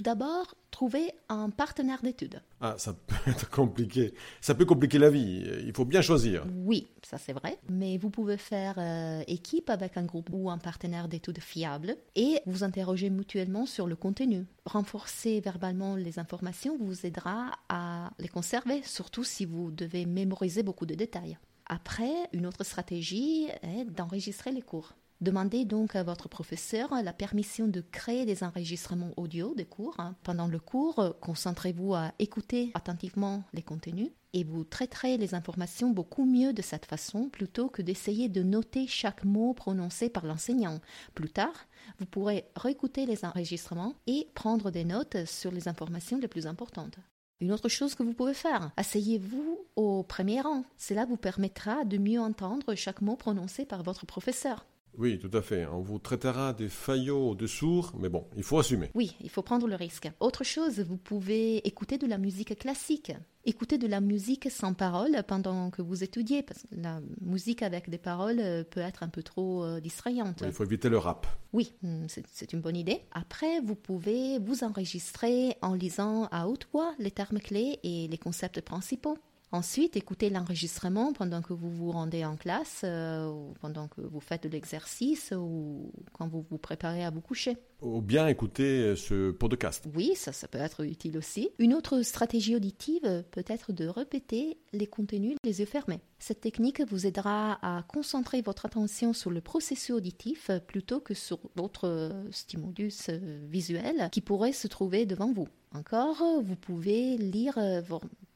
tout 0.00 0.04
d'abord, 0.04 0.54
trouver 0.70 1.12
un 1.28 1.50
partenaire 1.50 2.00
d'études. 2.00 2.40
Ah, 2.62 2.74
ça 2.78 2.94
peut 2.94 3.16
être 3.30 3.50
compliqué. 3.50 4.14
Ça 4.40 4.54
peut 4.54 4.64
compliquer 4.64 4.98
la 4.98 5.10
vie. 5.10 5.44
Il 5.62 5.74
faut 5.74 5.84
bien 5.84 6.00
choisir. 6.00 6.46
Oui, 6.64 6.88
ça 7.02 7.18
c'est 7.18 7.34
vrai. 7.34 7.58
Mais 7.68 7.98
vous 7.98 8.08
pouvez 8.08 8.38
faire 8.38 8.76
euh, 8.78 9.22
équipe 9.26 9.68
avec 9.68 9.98
un 9.98 10.04
groupe 10.04 10.30
ou 10.32 10.48
un 10.48 10.56
partenaire 10.56 11.06
d'études 11.06 11.40
fiable 11.40 11.98
et 12.16 12.40
vous 12.46 12.64
interroger 12.64 13.10
mutuellement 13.10 13.66
sur 13.66 13.86
le 13.86 13.94
contenu. 13.94 14.46
Renforcer 14.64 15.40
verbalement 15.40 15.96
les 15.96 16.18
informations 16.18 16.78
vous 16.78 17.04
aidera 17.04 17.50
à 17.68 18.10
les 18.18 18.28
conserver, 18.28 18.80
surtout 18.82 19.22
si 19.22 19.44
vous 19.44 19.70
devez 19.70 20.06
mémoriser 20.06 20.62
beaucoup 20.62 20.86
de 20.86 20.94
détails. 20.94 21.36
Après, 21.66 22.14
une 22.32 22.46
autre 22.46 22.64
stratégie 22.64 23.48
est 23.62 23.84
d'enregistrer 23.84 24.50
les 24.50 24.62
cours. 24.62 24.94
Demandez 25.20 25.66
donc 25.66 25.96
à 25.96 26.02
votre 26.02 26.30
professeur 26.30 26.94
la 27.02 27.12
permission 27.12 27.68
de 27.68 27.82
créer 27.82 28.24
des 28.24 28.42
enregistrements 28.42 29.12
audio 29.18 29.54
des 29.54 29.66
cours. 29.66 29.94
Pendant 30.22 30.46
le 30.46 30.58
cours, 30.58 31.14
concentrez-vous 31.20 31.94
à 31.94 32.12
écouter 32.18 32.70
attentivement 32.72 33.44
les 33.52 33.60
contenus 33.60 34.12
et 34.32 34.44
vous 34.44 34.64
traiterez 34.64 35.18
les 35.18 35.34
informations 35.34 35.90
beaucoup 35.90 36.24
mieux 36.24 36.54
de 36.54 36.62
cette 36.62 36.86
façon 36.86 37.28
plutôt 37.28 37.68
que 37.68 37.82
d'essayer 37.82 38.30
de 38.30 38.42
noter 38.42 38.86
chaque 38.86 39.24
mot 39.24 39.52
prononcé 39.52 40.08
par 40.08 40.24
l'enseignant. 40.24 40.80
Plus 41.14 41.28
tard, 41.28 41.66
vous 41.98 42.06
pourrez 42.06 42.46
réécouter 42.56 43.04
les 43.04 43.26
enregistrements 43.26 43.96
et 44.06 44.26
prendre 44.34 44.70
des 44.70 44.86
notes 44.86 45.26
sur 45.26 45.50
les 45.50 45.68
informations 45.68 46.16
les 46.16 46.28
plus 46.28 46.46
importantes. 46.46 46.96
Une 47.40 47.52
autre 47.52 47.68
chose 47.68 47.94
que 47.94 48.02
vous 48.02 48.14
pouvez 48.14 48.34
faire, 48.34 48.70
asseyez-vous 48.78 49.66
au 49.76 50.02
premier 50.02 50.40
rang. 50.40 50.64
Cela 50.78 51.04
vous 51.04 51.16
permettra 51.18 51.84
de 51.84 51.98
mieux 51.98 52.20
entendre 52.20 52.74
chaque 52.74 53.02
mot 53.02 53.16
prononcé 53.16 53.66
par 53.66 53.82
votre 53.82 54.06
professeur. 54.06 54.64
Oui, 54.98 55.18
tout 55.18 55.30
à 55.36 55.42
fait. 55.42 55.66
On 55.66 55.80
vous 55.80 55.98
traitera 55.98 56.52
des 56.52 56.68
faillots 56.68 57.34
de 57.34 57.46
sourds, 57.46 57.92
mais 57.98 58.08
bon, 58.08 58.26
il 58.36 58.42
faut 58.42 58.58
assumer. 58.58 58.90
Oui, 58.94 59.16
il 59.20 59.30
faut 59.30 59.42
prendre 59.42 59.66
le 59.66 59.74
risque. 59.74 60.10
Autre 60.20 60.44
chose, 60.44 60.80
vous 60.80 60.96
pouvez 60.96 61.66
écouter 61.66 61.98
de 61.98 62.06
la 62.06 62.18
musique 62.18 62.58
classique. 62.58 63.12
Écoutez 63.44 63.78
de 63.78 63.86
la 63.86 64.00
musique 64.00 64.50
sans 64.50 64.74
paroles 64.74 65.22
pendant 65.26 65.70
que 65.70 65.80
vous 65.80 66.04
étudiez, 66.04 66.42
parce 66.42 66.62
que 66.62 66.74
la 66.76 67.00
musique 67.22 67.62
avec 67.62 67.88
des 67.88 67.98
paroles 67.98 68.66
peut 68.70 68.80
être 68.80 69.02
un 69.02 69.08
peu 69.08 69.22
trop 69.22 69.64
euh, 69.64 69.80
distrayante. 69.80 70.42
il 70.44 70.52
faut 70.52 70.64
éviter 70.64 70.90
le 70.90 70.98
rap. 70.98 71.26
Oui, 71.52 71.72
hmm, 71.82 72.06
c'est 72.08 72.52
une 72.52 72.60
bonne 72.60 72.76
idée. 72.76 73.00
Après, 73.12 73.60
vous 73.60 73.76
pouvez 73.76 74.38
vous 74.38 74.62
enregistrer 74.64 75.56
en 75.62 75.74
lisant 75.74 76.26
à 76.30 76.48
haute 76.48 76.68
voix 76.72 76.94
les 76.98 77.10
termes 77.10 77.40
clés 77.40 77.78
et 77.82 78.08
les 78.08 78.18
concepts 78.18 78.60
principaux. 78.60 79.16
Ensuite, 79.52 79.96
écoutez 79.96 80.30
l'enregistrement 80.30 81.12
pendant 81.12 81.42
que 81.42 81.52
vous 81.52 81.70
vous 81.70 81.90
rendez 81.90 82.24
en 82.24 82.36
classe, 82.36 82.82
euh, 82.84 83.26
ou 83.26 83.54
pendant 83.60 83.88
que 83.88 84.00
vous 84.00 84.20
faites 84.20 84.44
de 84.44 84.48
l'exercice 84.48 85.32
ou 85.36 85.90
quand 86.12 86.28
vous 86.28 86.44
vous 86.48 86.58
préparez 86.58 87.04
à 87.04 87.10
vous 87.10 87.20
coucher. 87.20 87.56
Ou 87.82 88.00
bien 88.00 88.28
écouter 88.28 88.94
ce 88.94 89.30
podcast. 89.32 89.88
Oui, 89.94 90.12
ça, 90.14 90.32
ça 90.32 90.46
peut 90.46 90.58
être 90.58 90.84
utile 90.84 91.18
aussi. 91.18 91.50
Une 91.58 91.74
autre 91.74 92.02
stratégie 92.02 92.54
auditive 92.54 93.24
peut 93.30 93.44
être 93.48 93.72
de 93.72 93.86
répéter 93.86 94.58
les 94.72 94.86
contenus 94.86 95.36
les 95.44 95.60
yeux 95.60 95.66
fermés. 95.66 96.00
Cette 96.18 96.40
technique 96.40 96.82
vous 96.82 97.06
aidera 97.06 97.58
à 97.62 97.82
concentrer 97.82 98.42
votre 98.42 98.66
attention 98.66 99.12
sur 99.12 99.30
le 99.30 99.40
processus 99.40 99.90
auditif 99.90 100.50
plutôt 100.66 101.00
que 101.00 101.14
sur 101.14 101.38
d'autres 101.56 102.12
stimulus 102.30 103.08
euh, 103.08 103.46
visuels 103.48 104.08
qui 104.12 104.20
pourraient 104.20 104.52
se 104.52 104.68
trouver 104.68 105.06
devant 105.06 105.32
vous. 105.32 105.48
Encore, 105.72 106.22
vous 106.42 106.56
pouvez 106.56 107.16
lire 107.16 107.56
euh, 107.56 107.80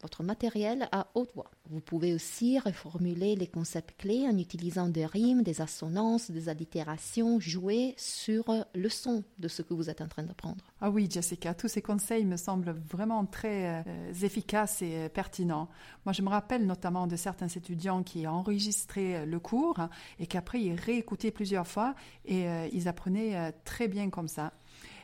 votre 0.04 0.22
matériel 0.22 0.86
à 0.92 1.06
haute 1.14 1.30
voix. 1.34 1.50
Vous 1.70 1.80
pouvez 1.80 2.12
aussi 2.12 2.58
reformuler 2.58 3.36
les 3.36 3.46
concepts 3.46 3.96
clés 3.96 4.26
en 4.28 4.36
utilisant 4.36 4.86
des 4.86 5.06
rimes, 5.06 5.42
des 5.42 5.62
assonances, 5.62 6.30
des 6.30 6.50
allitérations, 6.50 7.40
jouer 7.40 7.94
sur 7.96 8.44
le 8.74 8.88
son 8.90 9.24
de 9.38 9.48
ce 9.48 9.62
que 9.62 9.72
vous 9.72 9.88
êtes 9.88 10.02
en 10.02 10.06
train 10.06 10.24
d'apprendre. 10.24 10.62
Ah 10.82 10.90
oui, 10.90 11.08
Jessica, 11.10 11.54
tous 11.54 11.68
ces 11.68 11.80
conseils 11.80 12.26
me 12.26 12.36
semblent 12.36 12.76
vraiment 12.86 13.24
très 13.24 13.82
euh, 13.86 14.12
efficaces 14.20 14.82
et 14.82 14.94
euh, 14.94 15.08
pertinents. 15.08 15.70
Moi, 16.04 16.12
je 16.12 16.20
me 16.20 16.28
rappelle 16.28 16.66
notamment 16.66 17.06
de 17.06 17.16
certains 17.16 17.48
étudiants 17.48 18.02
qui 18.02 18.26
enregistraient 18.26 19.24
le 19.24 19.40
cours 19.40 19.80
et 20.18 20.26
qu'après 20.26 20.60
ils 20.60 20.74
réécoutaient 20.74 21.30
plusieurs 21.30 21.66
fois 21.66 21.94
et 22.26 22.44
ils 22.72 22.88
apprenaient 22.88 23.52
très 23.64 23.88
bien 23.88 24.10
comme 24.10 24.28
ça. 24.28 24.52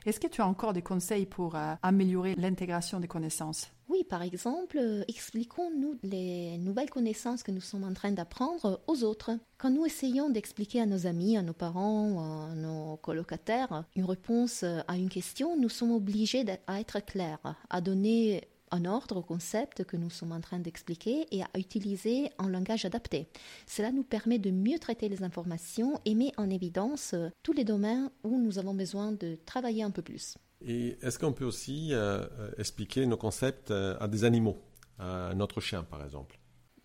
Est-ce 0.07 0.21
que 0.21 0.29
tu 0.29 0.41
as 0.41 0.47
encore 0.47 0.73
des 0.73 0.83
conseils 0.83 1.27
pour 1.27 1.57
euh, 1.57 1.75
améliorer 1.83 2.35
l'intégration 2.37 3.01
des 3.01 3.09
connaissances? 3.09 3.71
Oui, 3.89 4.05
par 4.05 4.23
exemple, 4.23 4.79
euh, 4.79 5.03
expliquons-nous 5.09 5.99
les 6.03 6.57
nouvelles 6.59 6.91
connaissances 6.91 7.43
que 7.43 7.51
nous 7.51 7.61
sommes 7.61 7.85
en 7.85 7.93
train 7.93 8.13
d'apprendre 8.13 8.81
aux 8.87 9.03
autres. 9.03 9.33
Quand 9.59 9.71
nous 9.71 9.85
essayons 9.85 10.31
d'expliquer 10.31 10.81
à 10.81 10.87
nos 10.87 11.07
amis, 11.07 11.37
à 11.37 11.43
nos 11.43 11.53
parents, 11.53 12.49
à 12.51 12.55
nos 12.55 12.97
colocataires 12.99 13.85
une 13.97 14.05
réponse 14.05 14.63
à 14.63 14.97
une 14.97 15.09
question, 15.09 15.59
nous 15.59 15.69
sommes 15.69 15.93
obligés 15.93 16.45
d'être 16.45 17.05
clairs, 17.05 17.57
à 17.69 17.81
donner 17.81 18.49
un 18.71 18.85
ordre 18.85 19.17
au 19.19 19.23
concept 19.23 19.85
que 19.85 19.97
nous 19.97 20.11
sommes 20.11 20.33
en 20.33 20.41
train 20.41 20.59
d'expliquer 20.59 21.27
et 21.31 21.43
à 21.43 21.49
utiliser 21.59 22.31
un 22.39 22.49
langage 22.49 22.85
adapté. 22.85 23.29
Cela 23.67 23.93
nous 23.93 24.03
permet 24.03 24.39
de 24.39 24.51
mieux 24.51 24.79
traiter 24.79 25.09
les 25.09 25.23
informations 25.23 26.01
et 26.05 26.15
met 26.15 26.33
en 26.37 26.51
évidence 26.51 27.15
euh, 27.15 27.29
tous 27.43 27.53
les 27.53 27.65
domaines 27.65 28.11
où 28.25 28.39
nous 28.39 28.59
avons 28.59 28.75
besoin 28.75 29.13
de 29.13 29.37
travailler 29.47 29.83
un 29.83 29.91
peu 29.91 30.03
plus. 30.03 30.37
Et 30.63 30.99
est-ce 31.03 31.19
qu'on 31.19 31.33
peut 31.33 31.45
aussi 31.45 31.93
euh, 31.93 32.25
euh, 32.39 32.51
expliquer 32.59 33.07
nos 33.07 33.17
concepts 33.17 33.71
à 33.71 34.09
des 34.09 34.25
animaux, 34.25 34.59
à 34.99 35.35
notre 35.35 35.61
chien 35.61 35.83
par 35.85 36.05
exemple? 36.05 36.40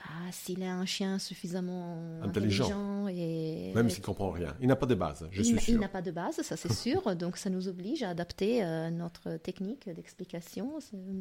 Ah, 0.08 0.32
s'il 0.32 0.62
est 0.64 0.68
un 0.68 0.86
chien 0.86 1.20
suffisamment 1.20 2.22
intelligent, 2.22 3.08
et 3.08 3.72
même 3.76 3.90
s'il 3.90 4.04
comprend 4.04 4.32
rien, 4.32 4.56
il 4.62 4.68
n'a 4.68 4.76
pas 4.76 4.86
de 4.86 4.96
base, 4.96 5.28
je 5.32 5.42
suis 5.42 5.60
sûr. 5.60 5.74
Il 5.74 5.80
n'a 5.80 5.90
pas 5.90 6.02
de 6.02 6.12
base, 6.12 6.42
ça 6.42 6.58
c'est 6.58 6.74
sûr. 6.86 7.16
donc 7.16 7.38
ça 7.38 7.50
nous 7.50 7.68
oblige 7.68 8.04
à 8.04 8.10
adapter 8.10 8.64
notre 8.92 9.38
technique 9.38 9.90
d'explication. 9.90 10.80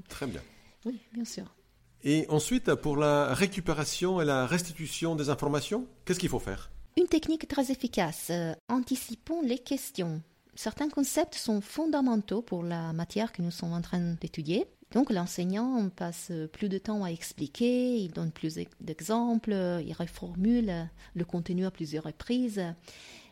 Très 0.09 0.27
bien. 0.27 0.40
Oui, 0.85 1.01
bien 1.12 1.25
sûr. 1.25 1.55
Et 2.03 2.27
ensuite, 2.29 2.75
pour 2.75 2.97
la 2.97 3.33
récupération 3.33 4.20
et 4.20 4.27
la 4.27 4.47
restitution 4.47 5.16
des 5.16 5.31
informations, 5.31 5.87
qu'est-ce 6.05 6.20
qu'il 6.20 6.29
faut 6.29 6.38
faire? 6.38 6.70
Une 6.99 7.07
technique 7.07 7.49
très 7.49 7.73
efficace. 7.73 8.29
Euh, 8.31 8.53
anticipons 8.68 9.40
les 9.42 9.59
questions. 9.59 10.20
Certains 10.55 10.88
concepts 10.88 11.35
sont 11.35 11.61
fondamentaux 11.62 12.42
pour 12.42 12.62
la 12.62 12.92
matière 12.92 13.33
que 13.33 13.42
nous 13.42 13.51
sommes 13.51 13.73
en 13.73 13.81
train 13.81 14.14
d'étudier. 14.20 14.66
Donc 14.94 15.11
l'enseignant 15.11 15.88
passe 15.90 16.30
plus 16.52 16.68
de 16.68 16.78
temps 16.78 17.02
à 17.02 17.09
expliquer, 17.09 17.98
il 17.98 18.12
donne 18.12 18.30
plus 18.30 18.61
d'exemples, 18.80 19.52
il 19.85 19.92
reformule 19.92 20.88
le 21.14 21.24
contenu 21.24 21.66
à 21.66 21.72
plusieurs 21.72 22.04
reprises. 22.04 22.62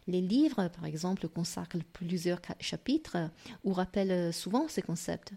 Les 0.09 0.20
livres, 0.20 0.68
par 0.75 0.85
exemple, 0.85 1.29
consacrent 1.29 1.79
plusieurs 1.92 2.40
chapitres 2.59 3.31
ou 3.62 3.72
rappellent 3.72 4.33
souvent 4.33 4.66
ces 4.66 4.83
concepts. 4.83 5.33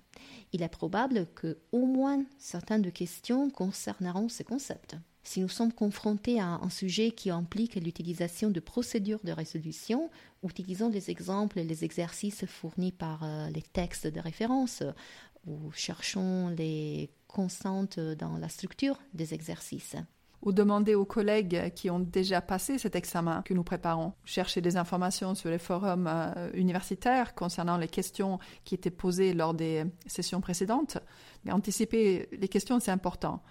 Il 0.51 0.63
est 0.63 0.67
probable 0.67 1.27
que 1.35 1.59
au 1.71 1.85
moins 1.85 2.25
certaines 2.39 2.81
de 2.81 2.89
questions 2.89 3.51
concerneront 3.51 4.27
ces 4.27 4.43
concepts. 4.43 4.95
Si 5.21 5.41
nous 5.41 5.49
sommes 5.49 5.73
confrontés 5.73 6.39
à 6.39 6.45
un 6.45 6.69
sujet 6.69 7.09
qui 7.09 7.31
implique 7.31 7.75
l'utilisation 7.75 8.51
de 8.51 8.59
procédures 8.59 9.21
de 9.23 9.31
résolution, 9.31 10.11
utilisons 10.43 10.89
les 10.89 11.09
exemples 11.09 11.57
et 11.59 11.63
les 11.63 11.83
exercices 11.83 12.45
fournis 12.45 12.91
par 12.91 13.23
euh, 13.23 13.49
les 13.49 13.63
textes 13.63 14.05
de 14.05 14.19
référence 14.19 14.83
ou 15.45 15.71
cherchons 15.71 16.49
les 16.49 17.09
constantes 17.27 17.99
dans 17.99 18.37
la 18.37 18.49
structure 18.49 18.97
des 19.13 19.33
exercices 19.33 19.95
ou 20.45 20.51
demander 20.51 20.95
aux 20.95 21.05
collègues 21.05 21.73
qui 21.73 21.89
ont 21.89 21.99
déjà 21.99 22.39
passé 22.39 22.77
cet 22.77 22.95
examen 22.95 23.41
que 23.41 23.53
nous 23.53 23.63
préparons. 23.63 24.13
Chercher 24.23 24.61
des 24.61 24.77
informations 24.77 25.33
sur 25.33 25.49
les 25.49 25.57
forums 25.57 26.07
euh, 26.07 26.51
universitaires 26.53 27.33
concernant 27.33 27.77
les 27.77 27.87
questions 27.87 28.39
qui 28.63 28.75
étaient 28.75 28.91
posées 28.91 29.33
lors 29.33 29.55
des 29.55 29.83
sessions 30.05 30.41
précédentes. 30.41 30.99
Mais 31.43 31.51
anticiper 31.51 32.29
les 32.31 32.47
questions, 32.47 32.79
c'est 32.79 32.91
important. 32.91 33.41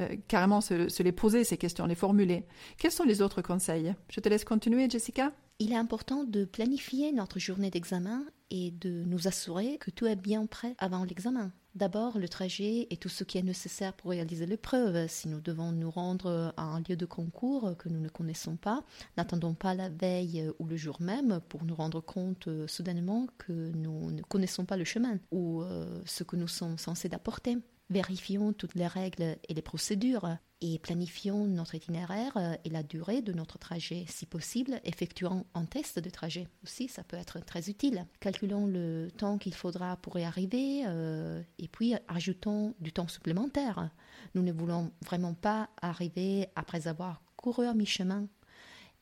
Euh, 0.00 0.16
carrément 0.28 0.60
se, 0.60 1.02
les 1.02 1.12
poser, 1.12 1.44
ces 1.44 1.56
questions, 1.56 1.86
les 1.86 1.94
formuler. 1.94 2.44
Quels 2.76 2.92
sont 2.92 3.04
les 3.04 3.22
autres 3.22 3.40
conseils? 3.40 3.94
Je 4.10 4.20
te 4.20 4.28
laisse 4.28 4.44
continuer, 4.44 4.88
Jessica? 4.88 5.32
Il 5.58 5.72
est 5.72 5.76
important 5.76 6.24
de 6.24 6.44
planifier 6.44 7.12
notre 7.12 7.38
journée 7.38 7.70
d'examen 7.70 8.24
et 8.50 8.70
de 8.70 9.04
nous 9.04 9.28
assurer 9.28 9.78
que 9.78 9.90
tout 9.90 10.06
est 10.06 10.16
bien 10.16 10.46
prêt 10.46 10.74
avant 10.78 11.04
l'examen. 11.04 11.52
D'abord, 11.74 12.18
le 12.18 12.28
trajet 12.28 12.86
et 12.90 12.98
tout 12.98 13.08
ce 13.08 13.24
qui 13.24 13.38
est 13.38 13.42
nécessaire 13.42 13.94
pour 13.94 14.10
réaliser 14.10 14.44
l'épreuve. 14.44 15.08
Si 15.08 15.26
nous 15.26 15.40
devons 15.40 15.72
nous 15.72 15.90
rendre 15.90 16.52
à 16.58 16.62
un 16.62 16.80
lieu 16.80 16.96
de 16.96 17.06
concours 17.06 17.74
que 17.78 17.88
nous 17.88 18.00
ne 18.00 18.10
connaissons 18.10 18.56
pas, 18.56 18.84
n'attendons 19.16 19.54
pas 19.54 19.74
la 19.74 19.88
veille 19.88 20.50
ou 20.58 20.66
le 20.66 20.76
jour 20.76 21.00
même 21.00 21.40
pour 21.48 21.64
nous 21.64 21.74
rendre 21.74 22.00
compte 22.00 22.48
euh, 22.48 22.66
soudainement 22.66 23.26
que 23.38 23.52
nous 23.52 24.10
ne 24.10 24.22
connaissons 24.22 24.66
pas 24.66 24.76
le 24.76 24.84
chemin 24.84 25.18
ou 25.30 25.62
euh, 25.62 26.02
ce 26.04 26.24
que 26.24 26.36
nous 26.36 26.48
sommes 26.48 26.76
censés 26.76 27.08
apporter. 27.14 27.56
Vérifions 27.90 28.52
toutes 28.52 28.74
les 28.74 28.86
règles 28.86 29.36
et 29.48 29.54
les 29.54 29.62
procédures 29.62 30.36
et 30.62 30.78
planifions 30.78 31.46
notre 31.46 31.74
itinéraire 31.74 32.36
euh, 32.36 32.54
et 32.64 32.70
la 32.70 32.82
durée 32.82 33.20
de 33.20 33.32
notre 33.32 33.58
trajet. 33.58 34.04
Si 34.08 34.26
possible, 34.26 34.80
effectuons 34.84 35.44
un 35.54 35.64
test 35.64 35.98
de 35.98 36.08
trajet 36.08 36.48
aussi, 36.62 36.88
ça 36.88 37.02
peut 37.02 37.16
être 37.16 37.44
très 37.44 37.68
utile. 37.68 38.06
Calculons 38.20 38.66
le 38.66 39.08
temps 39.10 39.38
qu'il 39.38 39.54
faudra 39.54 39.96
pour 39.96 40.18
y 40.18 40.24
arriver 40.24 40.84
euh, 40.86 41.42
et 41.58 41.68
puis 41.68 41.94
ajoutons 42.08 42.74
du 42.80 42.92
temps 42.92 43.08
supplémentaire. 43.08 43.90
Nous 44.34 44.42
ne 44.42 44.52
voulons 44.52 44.92
vraiment 45.04 45.34
pas 45.34 45.68
arriver 45.82 46.46
après 46.54 46.86
avoir 46.86 47.22
couru 47.36 47.66
à 47.66 47.74
mi-chemin. 47.74 48.28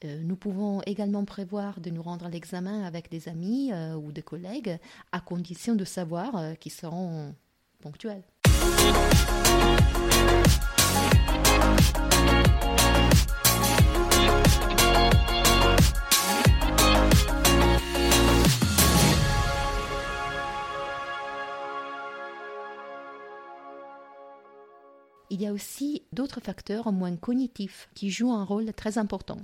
Euh, 0.05 0.23
nous 0.23 0.37
pouvons 0.37 0.81
également 0.87 1.27
prévoir 1.27 1.81
de 1.81 1.91
nous 1.91 2.03
rendre 2.03 2.25
à 2.25 2.31
l'examen 2.31 2.85
avec 2.85 3.11
des 3.11 3.29
amis 3.29 3.71
ou 3.97 4.13
des 4.13 4.23
collègues 4.23 4.79
à 5.13 5.21
condition 5.21 5.77
de 5.77 5.85
savoir 5.85 6.59
qu'ils 6.59 6.73
seront 6.73 7.35
ponctuels. 7.81 8.25
Il 25.41 25.45
y 25.45 25.47
a 25.47 25.53
aussi 25.55 26.03
d'autres 26.13 26.41
facteurs 26.41 26.93
moins 26.93 27.17
cognitifs 27.17 27.89
qui 27.95 28.11
jouent 28.11 28.33
un 28.33 28.45
rôle 28.45 28.75
très 28.75 28.99
important. 28.99 29.39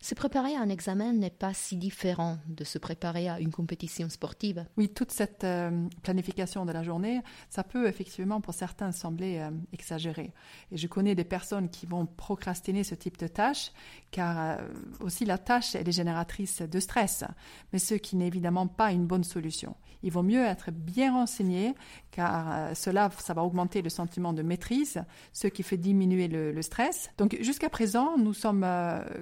Se 0.00 0.14
préparer 0.14 0.54
à 0.54 0.60
un 0.60 0.68
examen 0.68 1.12
n'est 1.12 1.28
pas 1.28 1.52
si 1.52 1.76
différent 1.76 2.38
de 2.46 2.62
se 2.62 2.78
préparer 2.78 3.28
à 3.28 3.40
une 3.40 3.50
compétition 3.50 4.08
sportive. 4.08 4.64
Oui, 4.76 4.88
toute 4.88 5.10
cette 5.10 5.42
euh, 5.42 5.88
planification 6.02 6.64
de 6.64 6.70
la 6.70 6.84
journée, 6.84 7.20
ça 7.50 7.64
peut 7.64 7.88
effectivement 7.88 8.40
pour 8.40 8.54
certains 8.54 8.92
sembler 8.92 9.38
euh, 9.38 9.50
exagéré. 9.72 10.32
Et 10.70 10.76
je 10.76 10.86
connais 10.86 11.16
des 11.16 11.24
personnes 11.24 11.68
qui 11.68 11.86
vont 11.86 12.06
procrastiner 12.06 12.84
ce 12.84 12.94
type 12.94 13.18
de 13.18 13.26
tâche, 13.26 13.72
car 14.12 14.38
euh, 14.38 14.68
aussi 15.00 15.24
la 15.24 15.36
tâche, 15.36 15.74
elle 15.74 15.88
est 15.88 15.92
génératrice 15.92 16.62
de 16.62 16.78
stress, 16.78 17.24
mais 17.72 17.80
ce 17.80 17.94
qui 17.94 18.14
n'est 18.14 18.28
évidemment 18.28 18.68
pas 18.68 18.92
une 18.92 19.06
bonne 19.06 19.24
solution. 19.24 19.74
Il 20.04 20.12
vaut 20.12 20.22
mieux 20.22 20.44
être 20.44 20.70
bien 20.70 21.12
renseigné, 21.12 21.74
car 22.12 22.76
cela, 22.76 23.10
ça 23.18 23.34
va 23.34 23.42
augmenter 23.42 23.82
le 23.82 23.90
sentiment 23.90 24.32
de 24.32 24.42
maîtrise, 24.42 25.02
ce 25.32 25.48
qui 25.48 25.64
fait 25.64 25.76
diminuer 25.76 26.28
le, 26.28 26.52
le 26.52 26.62
stress. 26.62 27.10
Donc 27.18 27.36
jusqu'à 27.40 27.68
présent, 27.68 28.16
nous 28.16 28.32
sommes 28.32 28.64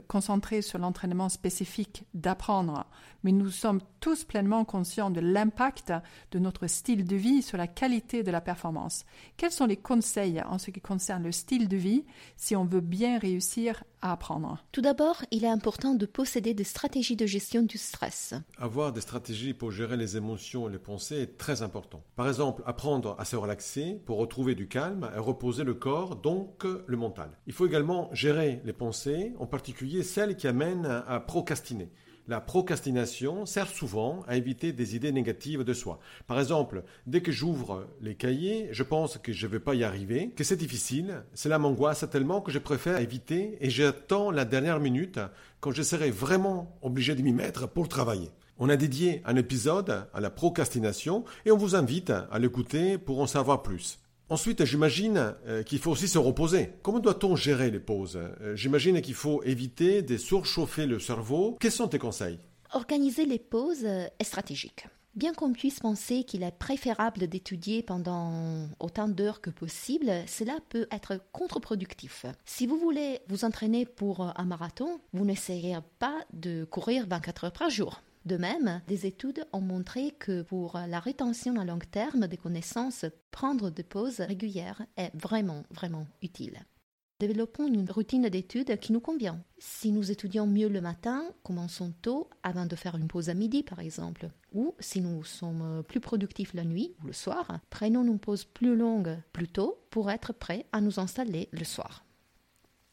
concentrés 0.06 0.60
sur 0.66 0.79
l'entraînement 0.79 1.29
spécifique 1.29 2.05
d'apprendre, 2.14 2.87
mais 3.22 3.33
nous 3.33 3.50
sommes 3.50 3.81
tous 4.00 4.24
pleinement 4.24 4.64
conscients 4.64 5.11
de 5.11 5.20
l'impact 5.20 5.92
de 6.31 6.38
notre 6.38 6.66
style 6.66 7.05
de 7.05 7.16
vie 7.16 7.42
sur 7.42 7.59
la 7.59 7.66
qualité 7.66 8.22
de 8.22 8.31
la 8.31 8.40
performance. 8.40 9.05
Quels 9.37 9.50
sont 9.50 9.66
les 9.66 9.76
conseils 9.76 10.42
en 10.42 10.59
ce 10.59 10.70
qui 10.70 10.81
concerne 10.81 11.24
le 11.24 11.33
style 11.33 11.68
de 11.68 11.76
vie 11.76 12.05
si 12.37 12.55
on 12.55 12.64
veut 12.64 12.81
bien 12.81 13.18
réussir 13.18 13.83
à 14.02 14.12
apprendre? 14.12 14.64
Tout 14.72 14.81
d'abord, 14.81 15.22
il 15.31 15.44
est 15.44 15.48
important 15.48 15.94
de 15.94 16.07
posséder 16.07 16.55
des 16.55 16.64
stratégies 16.64 17.16
de 17.16 17.26
gestion 17.26 17.62
du 17.62 17.79
stress. 17.79 18.35
Avoir 18.59 18.92
des 18.92 19.00
stratégies 19.00 19.55
pour 19.55 19.70
gérer 19.70 19.96
les 19.96 20.16
émotions 20.16 20.68
et 20.68 20.72
les 20.72 20.79
pensées 20.79 21.22
est 21.22 21.38
très 21.38 21.62
important. 21.62 22.02
Par 22.14 22.29
exemple, 22.29 22.62
apprendre 22.66 23.16
à 23.18 23.24
se 23.24 23.37
relaxer 23.37 24.00
pour 24.07 24.18
retrouver 24.18 24.55
du 24.55 24.68
calme 24.68 25.11
et 25.14 25.18
reposer 25.18 25.64
le 25.64 25.74
corps, 25.74 26.16
donc 26.16 26.64
le 26.64 26.96
mental. 26.96 27.31
Il 27.46 27.52
faut 27.52 27.66
également 27.66 28.09
gérer 28.12 28.61
les 28.64 28.72
pensées, 28.72 29.35
en 29.38 29.46
particulier 29.46 30.02
celles 30.02 30.37
qui 30.37 30.46
amènent 30.46 30.56
à 30.62 31.21
procrastiner 31.21 31.90
la 32.29 32.40
procrastination 32.40 33.47
sert 33.47 33.69
souvent 33.69 34.25
à 34.27 34.37
éviter 34.37 34.73
des 34.73 34.97
idées 34.97 35.12
négatives 35.12 35.62
de 35.62 35.73
soi. 35.73 36.01
Par 36.27 36.40
exemple, 36.40 36.83
dès 37.07 37.21
que 37.21 37.33
j'ouvre 37.33 37.87
les 38.01 38.14
cahiers, 38.14 38.69
je 38.73 38.83
pense 38.83 39.19
que 39.19 39.33
je 39.33 39.47
ne 39.47 39.53
vais 39.53 39.61
pas 39.61 39.75
y 39.75 39.85
arriver, 39.85 40.31
que 40.35 40.45
c'est 40.45 40.57
difficile, 40.57 41.23
cela 41.35 41.59
m'angoisse 41.59 42.05
tellement 42.11 42.40
que 42.40 42.51
je 42.51 42.59
préfère 42.59 42.99
éviter 42.99 43.59
et 43.61 43.71
j'attends 43.71 44.31
la 44.31 44.45
dernière 44.45 44.81
minute 44.81 45.21
quand 45.61 45.73
je 45.73 45.83
serai 45.83 46.11
vraiment 46.11 46.77
obligé 46.83 47.14
de 47.14 47.23
m'y 47.23 47.33
mettre 47.33 47.69
pour 47.69 47.88
travailler. 47.88 48.31
On 48.59 48.71
a 48.71 48.77
dédié 48.77 49.23
un 49.27 49.37
épisode 49.37 50.09
à 50.12 50.21
la 50.21 50.31
procrastination 50.31 51.25
et 51.45 51.53
on 51.53 51.59
vous 51.59 51.77
invite 51.77 52.11
à 52.11 52.38
l'écouter 52.38 52.99
pour 52.99 53.21
en 53.21 53.27
savoir 53.27 53.62
plus. 53.62 53.99
Ensuite, 54.28 54.64
j'imagine 54.64 55.34
euh, 55.46 55.62
qu'il 55.62 55.78
faut 55.78 55.92
aussi 55.92 56.08
se 56.08 56.18
reposer. 56.18 56.72
Comment 56.82 56.98
doit-on 56.98 57.36
gérer 57.36 57.70
les 57.70 57.78
pauses? 57.78 58.16
Euh, 58.16 58.56
J'imagine 58.56 59.00
qu'il 59.00 59.14
faut 59.14 59.42
éviter 59.44 60.02
de 60.02 60.16
surchauffer 60.16 60.86
le 60.86 60.98
cerveau. 60.98 61.56
Quels 61.60 61.70
sont 61.70 61.86
tes 61.86 61.98
conseils? 61.98 62.38
Organiser 62.72 63.24
les 63.24 63.38
pauses 63.38 63.84
est 63.84 64.24
stratégique. 64.24 64.86
Bien 65.14 65.32
qu'on 65.32 65.52
puisse 65.54 65.80
penser 65.80 66.24
qu'il 66.24 66.42
est 66.42 66.58
préférable 66.58 67.26
d'étudier 67.26 67.82
pendant 67.82 68.68
autant 68.80 69.08
d'heures 69.08 69.40
que 69.40 69.48
possible, 69.48 70.12
cela 70.26 70.58
peut 70.68 70.86
être 70.90 71.18
contre-productif. 71.32 72.26
Si 72.44 72.66
vous 72.66 72.76
voulez 72.76 73.20
vous 73.28 73.46
entraîner 73.46 73.86
pour 73.86 74.20
un 74.20 74.44
marathon, 74.44 75.00
vous 75.14 75.24
n'essayerez 75.24 75.80
pas 76.00 76.18
de 76.34 76.64
courir 76.64 77.06
24 77.08 77.44
heures 77.44 77.52
par 77.52 77.70
jour. 77.70 78.02
De 78.26 78.36
même, 78.36 78.82
des 78.88 79.06
études 79.06 79.46
ont 79.52 79.60
montré 79.60 80.10
que 80.18 80.42
pour 80.42 80.80
la 80.88 80.98
rétention 80.98 81.60
à 81.60 81.64
long 81.64 81.78
terme 81.78 82.26
des 82.26 82.36
connaissances, 82.36 83.04
prendre 83.30 83.70
des 83.70 83.84
pauses 83.84 84.18
régulières 84.18 84.84
est 84.96 85.12
vraiment, 85.14 85.62
vraiment 85.70 86.08
utile. 86.22 86.58
Développons 87.20 87.68
une 87.68 87.88
routine 87.88 88.28
d'études 88.28 88.78
qui 88.80 88.92
nous 88.92 89.00
convient. 89.00 89.40
Si 89.58 89.92
nous 89.92 90.10
étudions 90.10 90.48
mieux 90.48 90.68
le 90.68 90.80
matin, 90.80 91.22
commençons 91.44 91.94
tôt 92.02 92.28
avant 92.42 92.66
de 92.66 92.74
faire 92.74 92.96
une 92.96 93.06
pause 93.06 93.30
à 93.30 93.34
midi 93.34 93.62
par 93.62 93.78
exemple. 93.78 94.28
Ou 94.52 94.74
si 94.80 95.00
nous 95.00 95.22
sommes 95.22 95.84
plus 95.86 96.00
productifs 96.00 96.52
la 96.52 96.64
nuit 96.64 96.96
ou 97.02 97.06
le 97.06 97.12
soir, 97.12 97.60
prenons 97.70 98.04
une 98.04 98.18
pause 98.18 98.44
plus 98.44 98.74
longue 98.74 99.16
plus 99.32 99.48
tôt 99.48 99.78
pour 99.90 100.10
être 100.10 100.32
prêts 100.32 100.66
à 100.72 100.80
nous 100.80 100.98
installer 100.98 101.48
le 101.52 101.64
soir. 101.64 102.06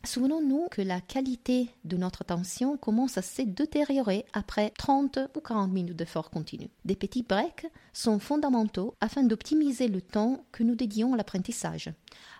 Souvenons-nous 0.05 0.67
que 0.69 0.81
la 0.81 0.99
qualité 0.99 1.69
de 1.85 1.95
notre 1.95 2.23
attention 2.23 2.75
commence 2.75 3.17
à 3.17 3.21
se 3.21 3.41
détériorer 3.41 4.25
après 4.33 4.71
30 4.71 5.17
ou 5.33 5.39
40 5.39 5.71
minutes 5.71 5.95
d'effort 5.95 6.29
continu. 6.29 6.69
Des 6.83 6.97
petits 6.97 7.23
breaks 7.23 7.67
sont 7.93 8.19
fondamentaux 8.19 8.95
afin 8.99 9.23
d'optimiser 9.23 9.87
le 9.87 10.01
temps 10.01 10.43
que 10.51 10.63
nous 10.63 10.75
dédions 10.75 11.13
à 11.13 11.17
l'apprentissage. 11.17 11.89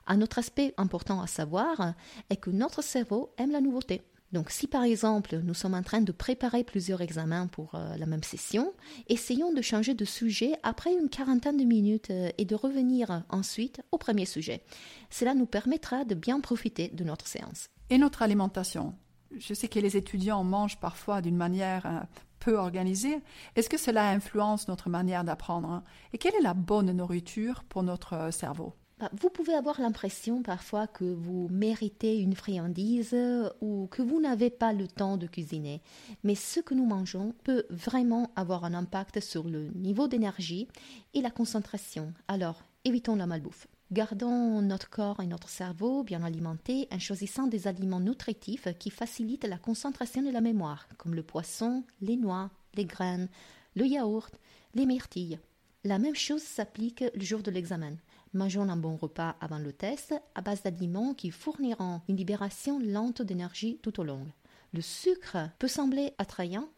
Un 0.07 0.21
autre 0.21 0.39
aspect 0.39 0.73
important 0.75 1.21
à 1.21 1.27
savoir 1.27 1.93
est 2.29 2.35
que 2.35 2.49
notre 2.49 2.83
cerveau 2.83 3.29
aime 3.37 3.51
la 3.51 3.61
nouveauté. 3.61 4.01
Donc 4.33 4.49
si 4.49 4.67
par 4.67 4.83
exemple 4.83 5.39
nous 5.43 5.53
sommes 5.53 5.75
en 5.75 5.83
train 5.83 6.01
de 6.01 6.11
préparer 6.11 6.63
plusieurs 6.63 7.01
examens 7.01 7.45
pour 7.45 7.75
euh, 7.75 7.95
la 7.95 8.07
même 8.07 8.23
session, 8.23 8.73
essayons 9.07 9.53
de 9.53 9.61
changer 9.61 9.93
de 9.93 10.05
sujet 10.05 10.53
après 10.63 10.91
une 10.91 11.07
quarantaine 11.07 11.57
de 11.57 11.63
minutes 11.63 12.09
euh, 12.09 12.31
et 12.39 12.45
de 12.45 12.55
revenir 12.55 13.23
ensuite 13.29 13.81
au 13.91 13.99
premier 13.99 14.25
sujet. 14.25 14.63
Cela 15.11 15.35
nous 15.35 15.45
permettra 15.45 16.03
de 16.03 16.15
bien 16.15 16.39
profiter 16.39 16.87
de 16.89 17.03
notre 17.03 17.27
séance. 17.27 17.69
Et 17.91 17.99
notre 17.99 18.23
alimentation? 18.23 18.95
Je 19.37 19.53
sais 19.53 19.67
que 19.67 19.79
les 19.79 19.97
étudiants 19.97 20.43
mangent 20.43 20.79
parfois 20.79 21.21
d'une 21.21 21.37
manière 21.37 21.85
euh, 21.85 21.99
peu 22.39 22.57
organisée. 22.57 23.21
Est-ce 23.55 23.69
que 23.69 23.77
cela 23.77 24.09
influence 24.09 24.67
notre 24.67 24.89
manière 24.89 25.23
d'apprendre? 25.23 25.83
Et 26.11 26.17
quelle 26.17 26.35
est 26.35 26.41
la 26.41 26.55
bonne 26.55 26.91
nourriture 26.91 27.63
pour 27.65 27.83
notre 27.83 28.33
cerveau? 28.33 28.73
Vous 29.11 29.29
pouvez 29.29 29.53
avoir 29.53 29.81
l'impression 29.81 30.43
parfois 30.43 30.87
que 30.87 31.03
vous 31.03 31.47
méritez 31.49 32.19
une 32.19 32.35
friandise 32.35 33.17
ou 33.61 33.87
que 33.87 34.01
vous 34.01 34.21
n'avez 34.21 34.49
pas 34.49 34.73
le 34.73 34.87
temps 34.87 35.17
de 35.17 35.27
cuisiner. 35.27 35.81
Mais 36.23 36.35
ce 36.35 36.59
que 36.59 36.73
nous 36.73 36.85
mangeons 36.85 37.33
peut 37.43 37.65
vraiment 37.69 38.31
avoir 38.35 38.65
un 38.65 38.73
impact 38.73 39.19
sur 39.19 39.43
le 39.43 39.69
niveau 39.75 40.07
d'énergie 40.07 40.67
et 41.13 41.21
la 41.21 41.31
concentration. 41.31 42.13
Alors, 42.27 42.63
évitons 42.85 43.15
la 43.15 43.27
malbouffe. 43.27 43.67
Gardons 43.91 44.61
notre 44.61 44.89
corps 44.89 45.19
et 45.21 45.27
notre 45.27 45.49
cerveau 45.49 46.03
bien 46.03 46.23
alimentés 46.23 46.87
en 46.91 46.97
choisissant 46.97 47.47
des 47.47 47.67
aliments 47.67 47.99
nutritifs 47.99 48.67
qui 48.79 48.89
facilitent 48.89 49.43
la 49.43 49.57
concentration 49.57 50.25
et 50.25 50.31
la 50.31 50.41
mémoire, 50.41 50.87
comme 50.97 51.13
le 51.13 51.21
poisson, 51.21 51.83
les 52.01 52.15
noix, 52.15 52.49
les 52.75 52.85
graines, 52.85 53.27
le 53.75 53.85
yaourt, 53.85 54.33
les 54.73 54.85
myrtilles. 54.85 55.39
La 55.85 55.99
même 55.99 56.15
chose 56.15 56.41
s'applique 56.41 57.03
le 57.13 57.21
jour 57.21 57.41
de 57.41 57.51
l'examen. 57.51 57.97
Mangeons 58.33 58.69
un 58.69 58.77
bon 58.77 58.95
repas 58.95 59.35
avant 59.41 59.59
le 59.59 59.73
test 59.73 60.13
à 60.33 60.41
base 60.41 60.63
d'aliments 60.63 61.13
qui 61.13 61.29
fourniront 61.29 61.99
une 62.07 62.15
libération 62.15 62.79
lente 62.79 63.21
d'énergie 63.21 63.79
tout 63.81 63.99
au 63.99 64.05
long. 64.05 64.25
Le 64.71 64.79
sucre 64.79 65.37
peut 65.59 65.67
sembler 65.67 66.13
attrayant, 66.17 66.69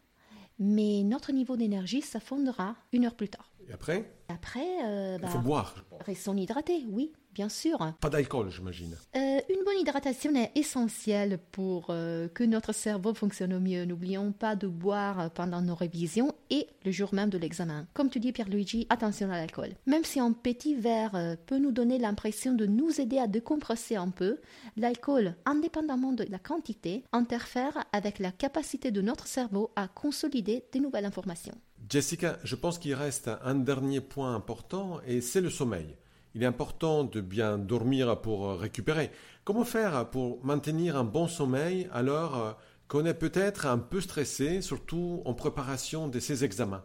mais 0.58 1.04
notre 1.04 1.30
niveau 1.30 1.56
d'énergie 1.56 2.02
s'affondra 2.02 2.74
une 2.92 3.06
heure 3.06 3.14
plus 3.14 3.28
tard. 3.28 3.52
Et 3.68 3.72
après? 3.72 4.12
Après, 4.26 4.66
euh, 4.84 5.18
il 5.22 5.28
faut 5.28 5.38
bah, 5.38 5.44
boire. 5.44 5.84
Restons 6.00 6.36
hydratés, 6.36 6.84
oui 6.88 7.12
bien 7.36 7.48
sûr. 7.50 7.78
Pas 8.00 8.08
d'alcool, 8.08 8.48
j'imagine. 8.50 8.96
Euh, 9.14 9.40
une 9.50 9.62
bonne 9.62 9.78
hydratation 9.78 10.34
est 10.34 10.52
essentielle 10.54 11.38
pour 11.52 11.88
euh, 11.90 12.28
que 12.28 12.44
notre 12.44 12.72
cerveau 12.72 13.12
fonctionne 13.12 13.52
au 13.52 13.60
mieux. 13.60 13.84
N'oublions 13.84 14.32
pas 14.32 14.56
de 14.56 14.66
boire 14.66 15.30
pendant 15.32 15.60
nos 15.60 15.74
révisions 15.74 16.34
et 16.48 16.66
le 16.86 16.90
jour 16.92 17.12
même 17.12 17.28
de 17.28 17.36
l'examen. 17.36 17.86
Comme 17.92 18.08
tu 18.08 18.20
dis, 18.20 18.32
Pierre-Luigi, 18.32 18.86
attention 18.88 19.30
à 19.30 19.36
l'alcool. 19.36 19.74
Même 19.84 20.04
si 20.04 20.18
un 20.18 20.32
petit 20.32 20.74
verre 20.74 21.14
euh, 21.14 21.36
peut 21.44 21.58
nous 21.58 21.72
donner 21.72 21.98
l'impression 21.98 22.54
de 22.54 22.64
nous 22.64 23.02
aider 23.02 23.18
à 23.18 23.26
décompresser 23.26 23.96
un 23.96 24.08
peu, 24.08 24.38
l'alcool, 24.78 25.34
indépendamment 25.44 26.14
de 26.14 26.24
la 26.30 26.38
quantité, 26.38 27.04
interfère 27.12 27.84
avec 27.92 28.18
la 28.18 28.32
capacité 28.32 28.90
de 28.90 29.02
notre 29.02 29.26
cerveau 29.26 29.72
à 29.76 29.88
consolider 29.88 30.64
des 30.72 30.80
nouvelles 30.80 31.04
informations. 31.04 31.54
Jessica, 31.90 32.38
je 32.44 32.56
pense 32.56 32.78
qu'il 32.78 32.94
reste 32.94 33.30
un 33.44 33.56
dernier 33.56 34.00
point 34.00 34.34
important 34.34 35.00
et 35.06 35.20
c'est 35.20 35.42
le 35.42 35.50
sommeil 35.50 35.96
il 36.36 36.42
est 36.42 36.46
important 36.46 37.02
de 37.02 37.22
bien 37.22 37.56
dormir 37.56 38.20
pour 38.20 38.58
récupérer. 38.58 39.10
Comment 39.42 39.64
faire 39.64 40.10
pour 40.10 40.44
maintenir 40.44 40.96
un 40.96 41.04
bon 41.04 41.28
sommeil 41.28 41.88
alors 41.92 42.58
qu'on 42.88 43.06
est 43.06 43.14
peut-être 43.14 43.64
un 43.64 43.78
peu 43.78 44.02
stressé, 44.02 44.60
surtout 44.60 45.22
en 45.24 45.32
préparation 45.32 46.08
de 46.08 46.20
ces 46.20 46.44
examens? 46.44 46.84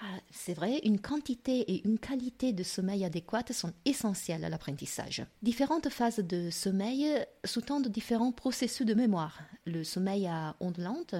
Ah, 0.00 0.18
c'est 0.30 0.54
vrai, 0.54 0.80
une 0.84 1.00
quantité 1.00 1.60
et 1.70 1.86
une 1.86 1.98
qualité 1.98 2.54
de 2.54 2.62
sommeil 2.62 3.04
adéquates 3.04 3.52
sont 3.52 3.74
essentielles 3.84 4.42
à 4.42 4.48
l'apprentissage. 4.48 5.22
Différentes 5.42 5.90
phases 5.90 6.20
de 6.20 6.48
sommeil 6.48 7.06
sous-tendent 7.44 7.88
différents 7.88 8.32
processus 8.32 8.86
de 8.86 8.94
mémoire. 8.94 9.38
Le 9.66 9.84
sommeil 9.84 10.26
à 10.26 10.56
ondes 10.60 10.78
lentes, 10.78 11.14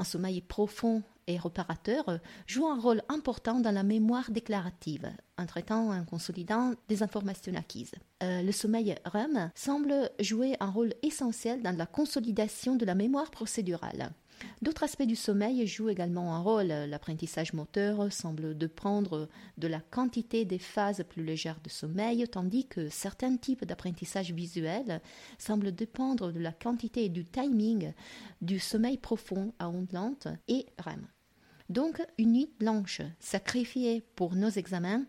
un 0.00 0.04
sommeil 0.04 0.40
profond 0.40 1.02
et 1.26 1.38
réparateur 1.38 2.18
joue 2.46 2.66
un 2.66 2.80
rôle 2.80 3.02
important 3.08 3.60
dans 3.60 3.70
la 3.70 3.82
mémoire 3.82 4.30
déclarative, 4.30 5.10
en 5.38 5.46
traitant 5.46 5.94
et 5.94 5.98
en 5.98 6.04
consolidant 6.04 6.72
des 6.88 7.02
informations 7.02 7.54
acquises. 7.54 7.92
Euh, 8.22 8.42
le 8.42 8.52
sommeil 8.52 8.94
REM 9.04 9.50
semble 9.54 10.10
jouer 10.18 10.56
un 10.60 10.70
rôle 10.70 10.94
essentiel 11.02 11.62
dans 11.62 11.76
la 11.76 11.86
consolidation 11.86 12.76
de 12.76 12.86
la 12.86 12.94
mémoire 12.94 13.30
procédurale. 13.30 14.10
D'autres 14.62 14.84
aspects 14.84 15.04
du 15.04 15.16
sommeil 15.16 15.66
jouent 15.66 15.88
également 15.88 16.34
un 16.34 16.40
rôle. 16.40 16.66
L'apprentissage 16.66 17.52
moteur 17.52 18.12
semble 18.12 18.56
dépendre 18.56 19.28
de 19.58 19.68
la 19.68 19.80
quantité 19.80 20.44
des 20.44 20.58
phases 20.58 21.04
plus 21.08 21.24
légères 21.24 21.60
de 21.62 21.70
sommeil, 21.70 22.26
tandis 22.28 22.66
que 22.66 22.88
certains 22.88 23.36
types 23.36 23.64
d'apprentissage 23.64 24.32
visuel 24.32 25.00
semblent 25.38 25.72
dépendre 25.72 26.32
de 26.32 26.40
la 26.40 26.52
quantité 26.52 27.04
et 27.04 27.08
du 27.08 27.24
timing 27.24 27.92
du 28.42 28.58
sommeil 28.58 28.98
profond 28.98 29.54
à 29.58 29.68
ondes 29.68 29.92
lentes 29.92 30.28
et 30.48 30.66
REM. 30.78 31.06
Donc, 31.68 32.02
une 32.18 32.32
nuit 32.32 32.50
blanche 32.58 33.00
sacrifiée 33.20 34.02
pour 34.16 34.34
nos 34.34 34.50
examens, 34.50 35.04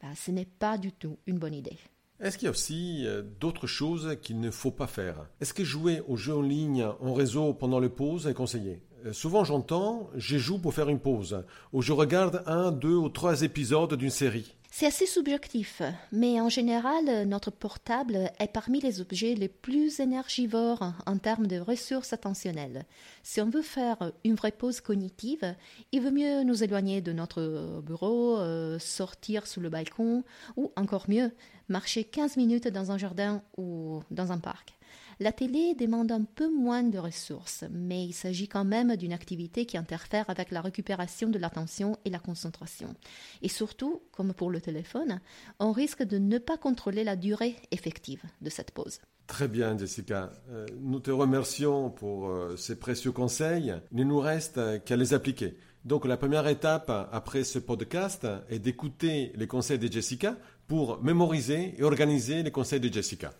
bah, 0.00 0.14
ce 0.14 0.30
n'est 0.30 0.44
pas 0.44 0.78
du 0.78 0.92
tout 0.92 1.18
une 1.26 1.38
bonne 1.38 1.54
idée. 1.54 1.78
Est-ce 2.18 2.38
qu'il 2.38 2.46
y 2.46 2.48
a 2.48 2.50
aussi 2.50 3.04
euh, 3.06 3.22
d'autres 3.40 3.66
choses 3.66 4.16
qu'il 4.22 4.40
ne 4.40 4.50
faut 4.50 4.70
pas 4.70 4.86
faire? 4.86 5.26
Est-ce 5.40 5.52
que 5.52 5.64
jouer 5.64 6.00
aux 6.08 6.16
jeux 6.16 6.34
en 6.34 6.40
ligne 6.42 6.86
en 7.00 7.12
réseau 7.12 7.52
pendant 7.52 7.78
les 7.78 7.90
pauses 7.90 8.26
est 8.26 8.32
conseillé? 8.32 8.82
Euh, 9.04 9.12
Souvent 9.12 9.44
j'entends, 9.44 10.08
je 10.14 10.38
joue 10.38 10.58
pour 10.58 10.72
faire 10.72 10.88
une 10.88 10.98
pause, 10.98 11.44
ou 11.74 11.82
je 11.82 11.92
regarde 11.92 12.42
un, 12.46 12.72
deux 12.72 12.96
ou 12.96 13.10
trois 13.10 13.42
épisodes 13.42 13.94
d'une 13.94 14.10
série. 14.10 14.54
C'est 14.78 14.84
assez 14.84 15.06
subjectif, 15.06 15.80
mais 16.12 16.38
en 16.38 16.50
général, 16.50 17.26
notre 17.26 17.50
portable 17.50 18.30
est 18.38 18.52
parmi 18.52 18.78
les 18.78 19.00
objets 19.00 19.34
les 19.34 19.48
plus 19.48 20.00
énergivores 20.00 20.92
en 21.06 21.16
termes 21.16 21.46
de 21.46 21.58
ressources 21.58 22.12
attentionnelles. 22.12 22.84
Si 23.22 23.40
on 23.40 23.48
veut 23.48 23.62
faire 23.62 24.12
une 24.22 24.34
vraie 24.34 24.52
pause 24.52 24.82
cognitive, 24.82 25.54
il 25.92 26.02
vaut 26.02 26.10
mieux 26.10 26.42
nous 26.42 26.62
éloigner 26.62 27.00
de 27.00 27.14
notre 27.14 27.80
bureau, 27.86 28.36
euh, 28.36 28.78
sortir 28.78 29.46
sous 29.46 29.60
le 29.60 29.70
balcon, 29.70 30.24
ou 30.58 30.70
encore 30.76 31.08
mieux, 31.08 31.32
marcher 31.70 32.04
15 32.04 32.36
minutes 32.36 32.68
dans 32.68 32.92
un 32.92 32.98
jardin 32.98 33.42
ou 33.56 34.02
dans 34.10 34.30
un 34.30 34.38
parc. 34.38 34.74
La 35.18 35.32
télé 35.32 35.74
demande 35.74 36.12
un 36.12 36.24
peu 36.24 36.54
moins 36.54 36.82
de 36.82 36.98
ressources, 36.98 37.64
mais 37.70 38.04
il 38.04 38.12
s'agit 38.12 38.48
quand 38.48 38.66
même 38.66 38.96
d'une 38.96 39.14
activité 39.14 39.64
qui 39.64 39.78
interfère 39.78 40.28
avec 40.28 40.50
la 40.50 40.60
récupération 40.60 41.30
de 41.30 41.38
l'attention 41.38 41.96
et 42.04 42.10
la 42.10 42.18
concentration. 42.18 42.94
Et 43.40 43.48
surtout, 43.48 44.02
comme 44.12 44.34
pour 44.34 44.50
le 44.50 44.60
téléphone, 44.60 45.20
on 45.58 45.72
risque 45.72 46.02
de 46.02 46.18
ne 46.18 46.36
pas 46.36 46.58
contrôler 46.58 47.02
la 47.02 47.16
durée 47.16 47.56
effective 47.70 48.22
de 48.42 48.50
cette 48.50 48.72
pause. 48.72 49.00
Très 49.26 49.48
bien, 49.48 49.78
Jessica. 49.78 50.32
Euh, 50.50 50.66
nous 50.82 51.00
te 51.00 51.10
remercions 51.10 51.88
pour 51.88 52.28
euh, 52.28 52.54
ces 52.58 52.78
précieux 52.78 53.12
conseils. 53.12 53.74
Il 53.92 53.96
ne 53.96 54.04
nous 54.04 54.20
reste 54.20 54.60
qu'à 54.84 54.96
les 54.96 55.14
appliquer. 55.14 55.56
Donc 55.86 56.04
la 56.04 56.18
première 56.18 56.46
étape 56.46 56.90
après 57.10 57.42
ce 57.44 57.58
podcast 57.58 58.26
est 58.50 58.58
d'écouter 58.58 59.32
les 59.34 59.46
conseils 59.46 59.78
de 59.78 59.90
Jessica 59.90 60.36
pour 60.66 61.02
mémoriser 61.02 61.74
et 61.78 61.82
organiser 61.84 62.42
les 62.42 62.50
conseils 62.50 62.80
de 62.80 62.92
Jessica. 62.92 63.32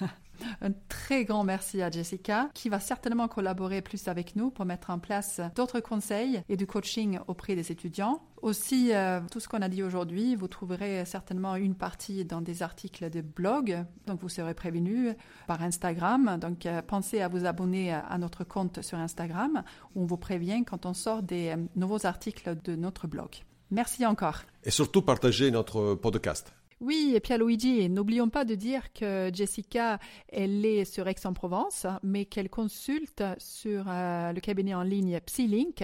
Un 0.60 0.72
très 0.88 1.24
grand 1.24 1.44
merci 1.44 1.82
à 1.82 1.90
Jessica, 1.90 2.50
qui 2.54 2.68
va 2.68 2.80
certainement 2.80 3.28
collaborer 3.28 3.82
plus 3.82 4.08
avec 4.08 4.36
nous 4.36 4.50
pour 4.50 4.64
mettre 4.64 4.90
en 4.90 4.98
place 4.98 5.40
d'autres 5.54 5.80
conseils 5.80 6.42
et 6.48 6.56
du 6.56 6.66
coaching 6.66 7.18
auprès 7.26 7.54
des 7.54 7.72
étudiants. 7.72 8.22
Aussi, 8.42 8.90
euh, 8.92 9.20
tout 9.30 9.40
ce 9.40 9.48
qu'on 9.48 9.62
a 9.62 9.68
dit 9.68 9.82
aujourd'hui, 9.82 10.36
vous 10.36 10.48
trouverez 10.48 11.04
certainement 11.06 11.56
une 11.56 11.74
partie 11.74 12.24
dans 12.24 12.42
des 12.42 12.62
articles 12.62 13.08
de 13.08 13.22
blog, 13.22 13.84
donc 14.06 14.20
vous 14.20 14.28
serez 14.28 14.54
prévenus 14.54 15.14
par 15.46 15.62
Instagram. 15.62 16.38
Donc, 16.40 16.66
euh, 16.66 16.82
pensez 16.82 17.20
à 17.22 17.28
vous 17.28 17.46
abonner 17.46 17.92
à 17.92 18.18
notre 18.18 18.44
compte 18.44 18.82
sur 18.82 18.98
Instagram, 18.98 19.62
où 19.94 20.02
on 20.02 20.06
vous 20.06 20.18
prévient 20.18 20.64
quand 20.64 20.84
on 20.84 20.94
sort 20.94 21.22
des 21.22 21.50
euh, 21.50 21.56
nouveaux 21.76 22.04
articles 22.04 22.56
de 22.64 22.76
notre 22.76 23.06
blog. 23.06 23.30
Merci 23.70 24.04
encore. 24.04 24.42
Et 24.62 24.70
surtout, 24.70 25.02
partagez 25.02 25.50
notre 25.50 25.94
podcast. 25.94 26.52
Oui, 26.84 27.12
et 27.14 27.20
Pierre 27.20 27.38
Luigi, 27.38 27.88
n'oublions 27.88 28.28
pas 28.28 28.44
de 28.44 28.54
dire 28.54 28.92
que 28.92 29.30
Jessica, 29.32 29.98
elle 30.28 30.66
est 30.66 30.84
sur 30.84 31.08
Aix-en-Provence, 31.08 31.86
mais 32.02 32.26
qu'elle 32.26 32.50
consulte 32.50 33.24
sur 33.38 33.86
euh, 33.88 34.32
le 34.34 34.40
cabinet 34.40 34.74
en 34.74 34.82
ligne 34.82 35.18
Psylink 35.24 35.82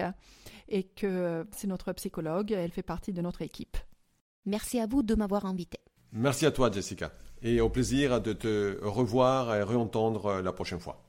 et 0.69 0.83
que 0.83 1.47
c'est 1.53 1.65
notre 1.65 1.91
psychologue, 1.93 2.51
elle 2.51 2.69
fait 2.69 2.83
partie 2.83 3.13
de 3.13 3.21
notre 3.23 3.41
équipe. 3.41 3.77
Merci 4.45 4.79
à 4.79 4.85
vous 4.85 5.01
de 5.01 5.15
m'avoir 5.15 5.47
invité. 5.47 5.79
Merci 6.11 6.45
à 6.45 6.51
toi, 6.51 6.69
Jessica, 6.69 7.11
et 7.41 7.61
au 7.61 7.69
plaisir 7.69 8.21
de 8.21 8.33
te 8.33 8.77
revoir 8.83 9.55
et 9.55 9.63
réentendre 9.63 10.39
la 10.43 10.53
prochaine 10.53 10.79
fois. 10.79 11.01